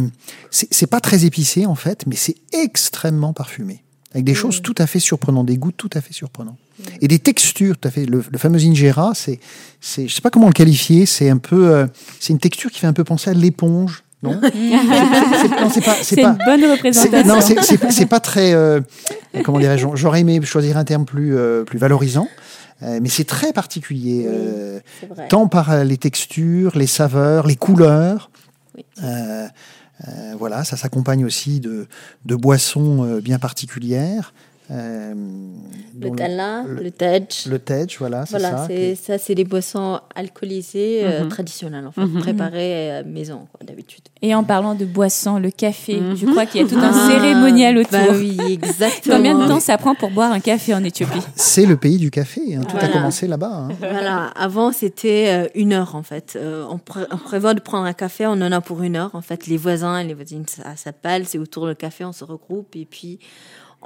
c'est 0.50 0.86
pas 0.86 1.00
très 1.00 1.24
épicé 1.24 1.64
en 1.66 1.74
fait, 1.74 2.04
mais 2.06 2.16
c'est 2.16 2.36
extrêmement 2.52 3.32
parfumé. 3.32 3.82
Avec 4.12 4.24
des 4.24 4.34
choses 4.34 4.62
tout 4.62 4.74
à 4.78 4.86
fait 4.86 4.98
surprenantes, 5.00 5.46
des 5.46 5.56
goûts 5.58 5.72
tout 5.72 5.90
à 5.94 6.00
fait 6.00 6.12
surprenants. 6.12 6.56
Et 7.00 7.08
des 7.08 7.18
textures 7.18 7.76
tout 7.78 7.88
à 7.88 7.90
fait. 7.90 8.04
Le, 8.06 8.22
le 8.30 8.38
fameux 8.38 8.58
injera, 8.60 9.12
c'est, 9.14 9.40
c'est, 9.80 10.08
je 10.08 10.14
sais 10.14 10.20
pas 10.20 10.30
comment 10.30 10.46
le 10.48 10.52
qualifier, 10.52 11.06
c'est 11.06 11.30
un 11.30 11.38
peu, 11.38 11.68
euh, 11.68 11.86
c'est 12.20 12.32
une 12.32 12.38
texture 12.38 12.70
qui 12.70 12.80
fait 12.80 12.86
un 12.86 12.92
peu 12.92 13.04
penser 13.04 13.30
à 13.30 13.34
l'éponge, 13.34 14.02
non? 14.22 14.38
C'est- 14.42 14.50
c'est- 14.52 15.48
Non, 15.60 15.70
c'est 15.70 15.80
pas, 15.84 15.94
c'est 15.94 16.14
C'est 16.16 16.22
pas, 16.22 16.36
une 16.38 16.44
bonne 16.44 16.60
c'est- 16.60 16.70
représentation. 16.72 17.26
non, 17.34 17.40
c'est- 17.40 17.62
c'est 17.62 17.90
c'est 17.92 18.06
pas 18.06 18.20
très. 18.20 18.52
euh, 18.54 18.80
comment 19.44 19.58
dirais-je 19.58 19.86
J'aurais 19.94 20.20
aimé 20.20 20.40
choisir 20.42 20.76
un 20.76 20.84
terme 20.84 21.04
plus, 21.06 21.36
euh, 21.36 21.64
plus 21.64 21.78
valorisant, 21.78 22.28
euh, 22.82 22.98
mais 23.02 23.08
c'est 23.08 23.24
très 23.24 23.52
particulier, 23.52 24.26
euh, 24.28 24.80
tant 25.28 25.48
par 25.48 25.84
les 25.84 25.96
textures, 25.96 26.76
les 26.76 26.86
saveurs, 26.86 27.46
les 27.46 27.56
couleurs. 27.56 28.30
Oui. 28.76 28.84
Euh, 29.02 29.46
euh, 30.08 30.34
voilà, 30.38 30.62
ça 30.64 30.76
s'accompagne 30.76 31.24
aussi 31.24 31.58
de, 31.60 31.86
de 32.26 32.34
boissons 32.36 33.04
euh, 33.04 33.20
bien 33.22 33.38
particulières. 33.38 34.34
Euh, 34.70 35.14
Le 35.98 36.10
tala, 36.10 36.62
le- 36.66 36.82
le 36.82 36.90
tej. 36.90 37.26
le 37.48 37.58
tej, 37.58 37.86
voilà, 37.98 38.26
c'est 38.26 38.38
Voilà, 38.38 38.56
ça. 38.58 38.66
c'est 38.66 38.94
ça, 38.96 39.18
c'est 39.18 39.34
des 39.34 39.44
boissons 39.44 40.00
alcoolisées 40.14 41.02
euh, 41.04 41.22
Mhm. 41.22 41.28
traditionnelles, 41.28 41.86
en 41.86 41.92
fait, 41.92 42.00
Mhm. 42.02 42.20
préparées 42.20 42.96
à 42.98 43.02
maison, 43.02 43.46
quoi, 43.52 43.64
d'habitude. 43.66 44.02
Et 44.22 44.34
en 44.34 44.44
parlant 44.44 44.74
de 44.74 44.84
boissons, 44.84 45.38
le 45.38 45.50
café, 45.50 46.00
Mhm. 46.00 46.16
je 46.16 46.26
crois 46.26 46.46
qu'il 46.46 46.60
y 46.60 46.64
a 46.64 46.68
tout 46.68 46.76
un 46.78 46.90
Ah, 46.92 47.08
cérémonial 47.10 47.78
autour. 47.78 47.92
Bah 47.92 48.04
oui, 48.12 48.36
exactement. 48.52 49.16
Combien 49.16 49.38
de 49.38 49.46
temps 49.48 49.60
ça 49.60 49.78
prend 49.78 49.94
pour 49.94 50.10
boire 50.10 50.32
un 50.32 50.40
café 50.40 50.74
en 50.74 50.82
Éthiopie? 50.84 51.20
C'est 51.36 51.64
le 51.66 51.76
pays 51.76 51.98
du 51.98 52.10
café. 52.10 52.56
hein, 52.56 52.62
Tout 52.68 52.76
a 52.76 52.88
commencé 52.88 53.26
là-bas. 53.26 53.52
hein. 53.52 53.68
Voilà, 53.78 54.26
avant 54.36 54.72
c'était 54.72 55.28
euh, 55.28 55.48
une 55.54 55.72
heure 55.72 55.94
en 55.94 56.02
fait. 56.02 56.34
Euh, 56.36 56.64
on, 56.68 56.78
pré- 56.78 57.06
on 57.10 57.16
prévoit 57.16 57.54
de 57.54 57.60
prendre 57.60 57.84
un 57.86 57.92
café, 57.92 58.26
on 58.26 58.32
en 58.32 58.52
a 58.52 58.60
pour 58.60 58.82
une 58.82 58.96
heure. 58.96 59.10
En 59.14 59.22
fait, 59.22 59.46
les 59.46 59.56
voisins 59.56 59.98
et 59.98 60.04
les 60.04 60.14
voisines 60.14 60.44
ça 60.46 60.76
s'appellent, 60.76 61.26
c'est 61.26 61.38
autour 61.38 61.66
du 61.68 61.74
café, 61.76 62.04
on 62.04 62.12
se 62.12 62.24
regroupe 62.24 62.74
et 62.76 62.84
puis 62.84 63.18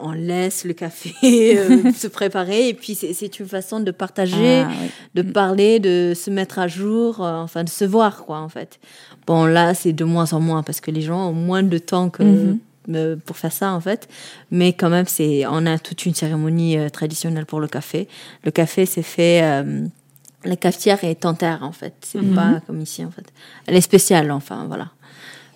on 0.03 0.13
laisse 0.13 0.65
le 0.65 0.73
café 0.73 1.15
euh, 1.59 1.93
se 1.93 2.07
préparer. 2.09 2.69
Et 2.69 2.75
puis 2.75 2.95
c'est- 2.95 3.39
une 3.41 3.47
façon 3.49 3.81
de 3.81 3.91
partager, 3.91 4.63
Ah, 4.67 4.69
oui. 4.83 4.91
de 5.15 5.23
parler, 5.23 5.79
de 5.81 6.13
se 6.15 6.31
mettre 6.31 6.59
à 6.59 6.69
jour, 6.69 7.25
euh, 7.25 7.43
enfin 7.43 7.65
de 7.65 7.69
se 7.69 7.85
voir 7.85 8.25
quoi 8.25 8.39
en 8.41 8.49
fait. 8.49 8.79
Bon 9.27 9.45
là 9.45 9.75
c'est 9.75 9.93
de 9.93 10.05
moins 10.05 10.33
en 10.33 10.41
moins 10.41 10.63
parce 10.63 10.81
que 10.81 10.91
les 10.91 11.03
gens 11.03 11.29
ont 11.29 11.33
moins 11.33 11.63
de 11.63 11.79
temps 11.79 12.11
que 12.11 12.23
Mhm. 12.23 12.59
euh, 12.95 13.17
pour 13.25 13.37
faire 13.37 13.53
ça 13.53 13.73
en 13.73 13.81
fait, 13.81 14.09
mais 14.51 14.73
quand 14.73 14.91
même 14.91 15.07
c'est 15.07 15.45
on 15.47 15.65
a 15.67 15.79
toute 15.79 16.07
une 16.07 16.15
cérémonie 16.15 16.77
traditionnelle 16.93 17.47
pour 17.47 17.61
le 17.61 17.69
café. 17.69 18.09
Le 18.45 18.51
café 18.51 18.87
c'est 18.87 19.03
fait 19.03 19.41
la 20.45 20.57
cafetière 20.57 21.05
est 21.05 21.27
en 21.27 21.35
terre 21.35 21.61
en 21.63 21.73
fait, 21.73 21.93
c'est 22.01 22.21
Mhm. 22.23 22.35
pas 22.35 22.61
comme 22.67 22.81
ici 22.81 23.05
en 23.05 23.11
fait. 23.11 23.27
Elle 23.67 23.77
est 23.77 23.81
spéciale 23.83 24.31
enfin 24.33 24.65
voilà. 24.67 24.89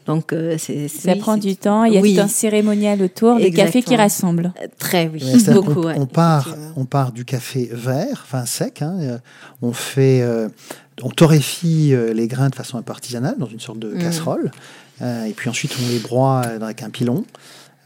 Donc, 0.07 0.33
euh, 0.33 0.57
c'est, 0.59 0.89
Ça 0.89 1.13
oui, 1.13 1.19
prend 1.19 1.35
c'est- 1.35 1.41
du 1.49 1.57
temps, 1.57 1.85
il 1.85 1.95
y 1.95 1.99
a 1.99 2.01
Oui. 2.01 2.15
tout 2.15 2.21
un 2.21 2.29
cérémonial 2.29 3.01
autour, 3.03 3.39
le 3.39 3.49
café 3.51 3.83
qui 3.83 3.95
Exactement. 3.95 3.99
rassemble. 3.99 4.53
Très, 4.79 5.09
oui. 5.09 5.21
Beaucoup, 5.53 5.83
ouais, 5.85 5.95
on, 5.99 6.07
part, 6.07 6.55
on 6.77 6.85
part 6.85 7.13
du 7.13 7.25
café 7.25 7.69
vert, 7.73 8.23
enfin 8.27 8.45
sec. 8.45 8.83
hein, 8.83 8.97
euh, 9.01 9.19
on 9.63 9.73
fait, 9.73 10.21
euh, 10.23 10.49
on 11.03 11.09
torréfie 11.09 11.95
euh, 11.95 12.13
les 12.13 12.29
grains 12.29 12.51
de 12.51 12.55
façon 12.55 12.77
un 12.77 12.83
peu 12.83 12.93
artisanale 12.93 13.37
dans 13.39 13.47
une 13.49 13.61
sorte 13.61 13.79
de 13.79 13.95
Mm. 13.95 13.99
casserole, 13.99 14.51
euh, 15.03 15.25
et 15.25 15.33
puis 15.33 15.49
ensuite 15.49 15.75
on 15.83 15.89
les 15.89 15.99
broie 16.01 16.43
euh, 16.47 16.61
avec 16.61 16.83
un 16.83 16.91
pilon, 16.91 17.25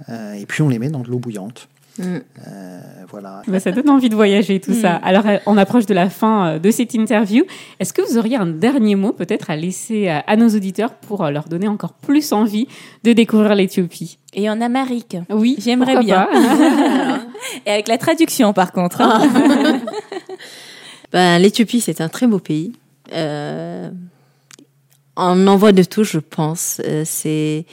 euh, 0.09 0.33
et 0.35 0.45
puis 0.47 0.63
on 0.63 0.69
les 0.69 0.79
met 0.79 0.91
dans 0.91 1.01
de 1.01 1.09
l'eau 1.09 1.19
bouillante. 1.19 1.69
Mm. 1.99 2.17
Euh, 2.47 2.81
voilà. 3.11 3.43
Bah, 3.47 3.59
ça 3.61 3.73
donne 3.73 3.89
envie 3.91 4.09
de 4.09 4.15
voyager 4.15 4.61
tout 4.61 4.71
Mm. 4.73 4.81
ça. 4.83 4.95
Alors, 4.97 5.27
euh, 5.27 5.39
on 5.47 5.57
approche 5.57 5.87
de 5.87 5.95
la 5.95 6.09
fin 6.11 6.47
euh, 6.47 6.59
de 6.59 6.71
cette 6.71 6.95
interview. 6.95 7.45
Est-ce 7.81 7.93
que 7.93 8.03
vous 8.03 8.19
auriez 8.19 8.37
un 8.37 8.47
dernier 8.47 8.95
mot 8.95 9.13
peut-être 9.13 9.51
à 9.51 9.57
laisser 9.57 10.09
à 10.09 10.37
nos 10.37 10.49
auditeurs 10.49 10.95
pour 10.95 11.25
leur 11.31 11.45
donner 11.49 11.69
encore 11.69 11.93
plus 11.95 12.33
envie 12.33 12.67
de 13.05 13.13
découvrir 13.13 13.55
l'Éthiopie? 13.55 14.19
Et 14.35 14.49
on 14.51 14.61
a 14.61 14.69
Marik. 14.69 15.17
Oui, 15.31 15.57
J'aimerais 15.59 15.99
bien. 16.01 16.29
pas. 16.31 17.21
Et 17.67 17.71
avec 17.71 17.89
la 17.89 17.99
traduction, 17.99 18.53
par 18.53 18.73
contre. 18.73 19.01
hein. 19.01 19.21
Ben, 21.13 21.39
L'Éthiopie, 21.39 21.81
c'est 21.81 22.01
un 22.03 22.09
très 22.09 22.27
beau 22.27 22.39
pays. 22.39 22.73
Euh, 23.15 23.89
on 25.17 25.47
en 25.47 25.57
voit 25.57 25.73
de 25.73 25.83
tout, 25.83 26.05
je 26.05 26.19
pense. 26.19 26.81
Euh, 26.85 27.03
c'est, 27.07 27.65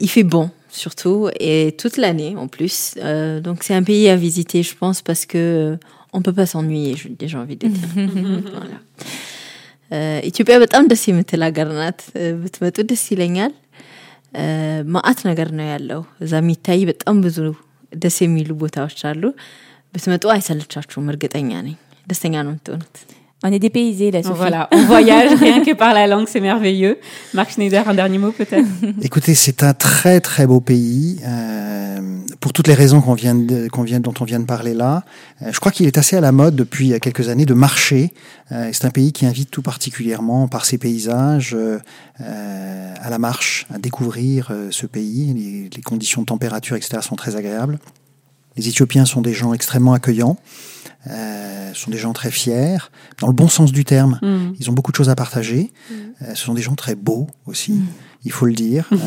il 0.00 0.08
fait 0.08 0.22
bon, 0.22 0.50
surtout, 0.73 1.19
et 1.41 1.57
toute 1.73 1.97
l'année 1.97 2.35
en 2.35 2.47
plus. 2.47 2.75
Euh, 2.99 3.39
donc, 3.39 3.57
c'est 3.61 3.73
un 3.73 3.83
pays 3.83 4.07
à 4.09 4.17
visiter, 4.17 4.61
je 4.63 4.75
pense, 4.75 5.01
parce 5.01 5.25
que 5.25 5.43
on 6.13 6.21
peut 6.21 6.33
pas 6.33 6.45
s'ennuyer, 6.45 6.95
j'ai 6.95 7.09
déjà 7.17 7.37
envie 7.39 7.57
de 7.57 7.67
dire. 7.69 7.89
voilà. 8.55 8.77
Euh, 9.91 10.19
ኢትዮጵያ 10.29 10.55
በጣም 10.61 10.83
ደስ 10.87 11.03
የምትል 11.07 11.41
ሀገር 11.45 11.67
ናት። 11.75 11.99
እ፣ 12.15 12.23
ብትመጡ 12.41 12.77
ደስ 12.91 13.03
ይለኛል። 13.11 13.53
እ፣ 14.33 14.45
መዓት 14.95 15.19
ነገር 15.27 15.49
ነው 15.59 15.67
ያለው። 15.67 16.01
እዛ 16.23 16.33
የሚታይ 16.41 16.81
በጣም 16.89 17.15
ብዙ 17.25 17.37
ደስ 17.93 18.17
የሚሉ 18.23 18.49
ቦታዎች 18.63 18.99
አሉ። 19.09 19.23
ብትመጡ 19.93 20.23
አይሰለቻችሁም፣ 20.33 21.05
እርግጠኛ 21.13 21.51
ነኝ። 21.67 21.75
ደስተኛ 22.07 22.35
ነው 22.45 22.51
የምትሆኑት። 22.53 22.95
on 23.42 23.50
est 23.50 23.58
dépaysés, 23.58 24.10
là, 24.10 24.22
Sophie. 24.22 24.36
Voilà, 24.36 24.68
on 24.70 24.84
voyage 24.84 25.32
rien 25.40 25.64
que 25.64 25.74
par 25.74 25.94
la 25.94 26.06
langue, 26.06 26.26
c'est 26.28 26.40
merveilleux. 26.40 26.98
Marc 27.32 27.52
Schneider, 27.52 27.88
un 27.88 27.94
dernier 27.94 28.18
mot 28.18 28.32
peut-être? 28.32 28.68
Écoutez, 29.02 29.34
c'est 29.34 29.62
un 29.62 29.72
très 29.72 30.20
très 30.20 30.46
beau 30.46 30.60
pays 30.60 31.20
euh, 31.26 32.18
pour 32.40 32.52
toutes 32.52 32.68
les 32.68 32.74
raisons 32.74 33.00
qu'on 33.00 33.14
vient 33.14 33.34
de, 33.34 33.68
qu'on 33.68 33.82
vient, 33.82 33.98
dont 33.98 34.12
on 34.20 34.24
vient 34.24 34.40
de 34.40 34.44
parler 34.44 34.74
là. 34.74 35.04
Euh, 35.40 35.50
je 35.52 35.58
crois 35.58 35.72
qu'il 35.72 35.86
est 35.86 35.96
assez 35.96 36.16
à 36.16 36.20
la 36.20 36.32
mode 36.32 36.54
depuis 36.54 36.98
quelques 37.00 37.30
années 37.30 37.46
de 37.46 37.54
marcher. 37.54 38.12
Euh, 38.52 38.68
c'est 38.74 38.84
un 38.84 38.90
pays 38.90 39.12
qui 39.12 39.24
invite 39.24 39.50
tout 39.50 39.62
particulièrement 39.62 40.46
par 40.46 40.66
ses 40.66 40.76
paysages 40.76 41.56
à 42.18 43.10
la 43.10 43.18
marche, 43.18 43.66
à 43.74 43.78
découvrir 43.78 44.48
euh, 44.50 44.68
ce 44.70 44.86
pays. 44.86 45.32
Les, 45.34 45.70
les 45.74 45.82
conditions 45.82 46.20
de 46.22 46.26
température, 46.26 46.76
etc., 46.76 46.98
sont 47.00 47.16
très 47.16 47.36
agréables. 47.36 47.78
Les 48.56 48.68
Éthiopiens 48.68 49.06
sont 49.06 49.22
des 49.22 49.32
gens 49.32 49.54
extrêmement 49.54 49.94
accueillants. 49.94 50.36
Euh, 51.08 51.59
sont 51.74 51.90
des 51.90 51.98
gens 51.98 52.12
très 52.12 52.30
fiers, 52.30 52.78
dans 53.20 53.26
le 53.26 53.32
bon 53.32 53.48
sens 53.48 53.72
du 53.72 53.84
terme. 53.84 54.18
Mm. 54.22 54.54
Ils 54.58 54.70
ont 54.70 54.72
beaucoup 54.72 54.92
de 54.92 54.96
choses 54.96 55.08
à 55.08 55.14
partager. 55.14 55.72
Euh, 55.92 56.34
ce 56.34 56.44
sont 56.44 56.54
des 56.54 56.62
gens 56.62 56.74
très 56.74 56.94
beaux 56.94 57.28
aussi, 57.46 57.80
il 58.24 58.32
faut 58.32 58.46
le 58.46 58.54
dire. 58.54 58.88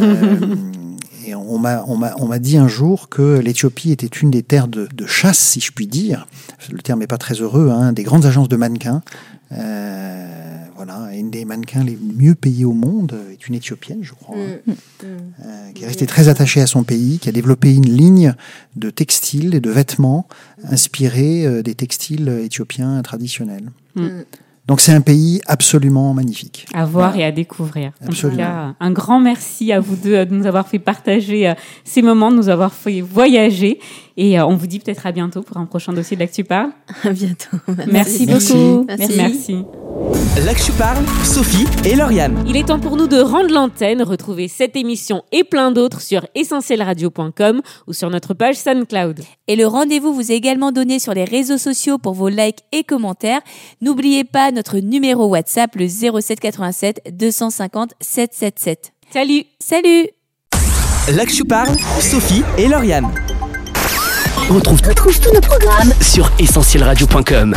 Euh, 1.26 1.30
et 1.30 1.36
on 1.36 1.58
m'a 1.58 1.86
on 1.86 2.38
dit 2.38 2.58
un 2.58 2.68
jour 2.68 3.08
que 3.08 3.40
l'Éthiopie 3.40 3.92
était 3.92 4.08
une 4.08 4.30
des 4.30 4.44
terres 4.44 4.68
de, 4.68 4.90
de 4.94 5.06
chasse, 5.06 5.40
si 5.40 5.62
je 5.62 5.72
puis 5.72 5.88
dire. 5.88 6.28
Le 6.70 6.80
terme 6.80 7.00
n'est 7.00 7.08
pas 7.08 7.18
très 7.18 7.36
heureux. 7.36 7.70
Hein, 7.70 7.94
des 7.94 8.04
grandes 8.04 8.26
agences 8.26 8.50
de 8.50 8.58
mannequins. 8.58 9.02
Euh, 9.54 10.63
voilà, 10.76 11.10
et 11.14 11.20
une 11.20 11.32
des 11.32 11.46
mannequins 11.46 11.84
les 11.84 11.98
mieux 11.98 12.36
payés 12.36 12.66
au 12.66 12.74
monde 12.74 13.16
est 13.32 13.48
une 13.48 13.56
Éthiopienne, 13.56 14.00
je 14.02 14.14
crois, 14.14 14.36
hein, 14.38 14.74
euh, 15.04 15.72
qui 15.74 15.84
est 15.84 15.88
restée 15.88 16.08
très 16.08 16.30
attachée 16.30 16.62
à 16.62 16.68
son 16.68 16.84
pays, 16.84 17.20
qui 17.20 17.30
a 17.30 17.32
développé 17.32 17.74
une 17.74 17.90
ligne 17.90 18.36
de 18.76 18.90
textiles 18.90 19.56
et 19.56 19.60
de 19.60 19.70
vêtements 19.70 20.28
inspirés 20.64 21.46
euh, 21.46 21.62
des 21.62 21.76
textiles 21.76 22.30
éthiopiens 22.44 23.02
traditionnels. 23.02 23.72
Mm. 23.96 24.22
Donc 24.66 24.80
c'est 24.80 24.94
un 24.94 25.02
pays 25.02 25.42
absolument 25.46 26.14
magnifique. 26.14 26.66
À 26.74 26.86
voir 26.86 27.18
et 27.18 27.26
à 27.26 27.32
découvrir. 27.34 27.92
En 28.02 28.06
tout 28.06 28.12
Absolument. 28.12 28.38
cas, 28.38 28.76
un 28.80 28.92
grand 28.92 29.20
merci 29.20 29.74
à 29.74 29.82
vous 29.82 29.98
deux 29.98 30.26
de 30.26 30.34
nous 30.34 30.46
avoir 30.46 30.68
fait 30.68 30.80
partager 30.80 31.50
euh, 31.50 31.54
ces 31.84 32.02
moments, 32.02 32.32
de 32.32 32.38
nous 32.38 32.50
avoir 32.50 32.74
fait 32.74 33.02
voyager. 33.02 33.80
Et 34.16 34.40
on 34.40 34.56
vous 34.56 34.68
dit 34.68 34.80
peut-être 34.80 35.06
à 35.06 35.12
bientôt 35.12 35.42
pour 35.42 35.58
un 35.58 35.66
prochain 35.66 35.92
dossier 35.92 36.16
de 36.16 36.22
l'Actu 36.22 36.44
Parle. 36.44 36.72
À 37.04 37.10
bientôt. 37.10 37.58
Merci, 37.92 38.26
Merci. 38.26 38.54
beaucoup. 38.54 38.86
Merci. 38.88 39.18
Merci. 39.18 39.66
L'Actu 40.46 40.72
parle, 40.74 41.04
Sophie 41.24 41.66
et 41.86 41.96
Lauriane. 41.96 42.44
Il 42.48 42.58
est 42.58 42.68
temps 42.68 42.80
pour 42.80 42.98
nous 42.98 43.08
de 43.08 43.20
rendre 43.20 43.54
l'antenne. 43.54 44.02
Retrouvez 44.02 44.48
cette 44.48 44.76
émission 44.76 45.24
et 45.32 45.44
plein 45.44 45.72
d'autres 45.72 46.02
sur 46.02 46.26
essentielradio.com 46.36 47.62
ou 47.88 47.94
sur 47.94 48.10
notre 48.10 48.34
page 48.34 48.56
SoundCloud. 48.56 49.22
Et 49.48 49.56
le 49.56 49.68
rendez-vous 49.68 50.14
vous 50.14 50.32
est 50.32 50.36
également 50.36 50.72
donné 50.72 51.00
sur 51.00 51.14
les 51.14 51.24
réseaux 51.24 51.58
sociaux 51.58 51.98
pour 51.98 52.14
vos 52.14 52.30
likes 52.30 52.60
et 52.72 52.84
commentaires. 52.84 53.42
N'oubliez 53.82 54.24
pas 54.24 54.52
notre 54.52 54.80
numéro 54.80 55.28
WhatsApp, 55.28 55.76
le 55.76 55.88
07 55.88 56.40
87 56.40 57.02
250 57.18 57.94
777. 58.00 58.94
Salut 59.12 59.44
Salut 59.60 60.08
L'Actu 61.16 61.44
parle, 61.44 61.76
Sophie 62.00 62.44
et 62.58 62.68
Lauriane. 62.68 63.10
On 64.50 64.56
retrouve, 64.56 64.82
tous 64.82 65.34
nos 65.34 65.42
programmes 65.42 65.94
sur 66.02 66.32
essentielradio.com. 66.40 67.56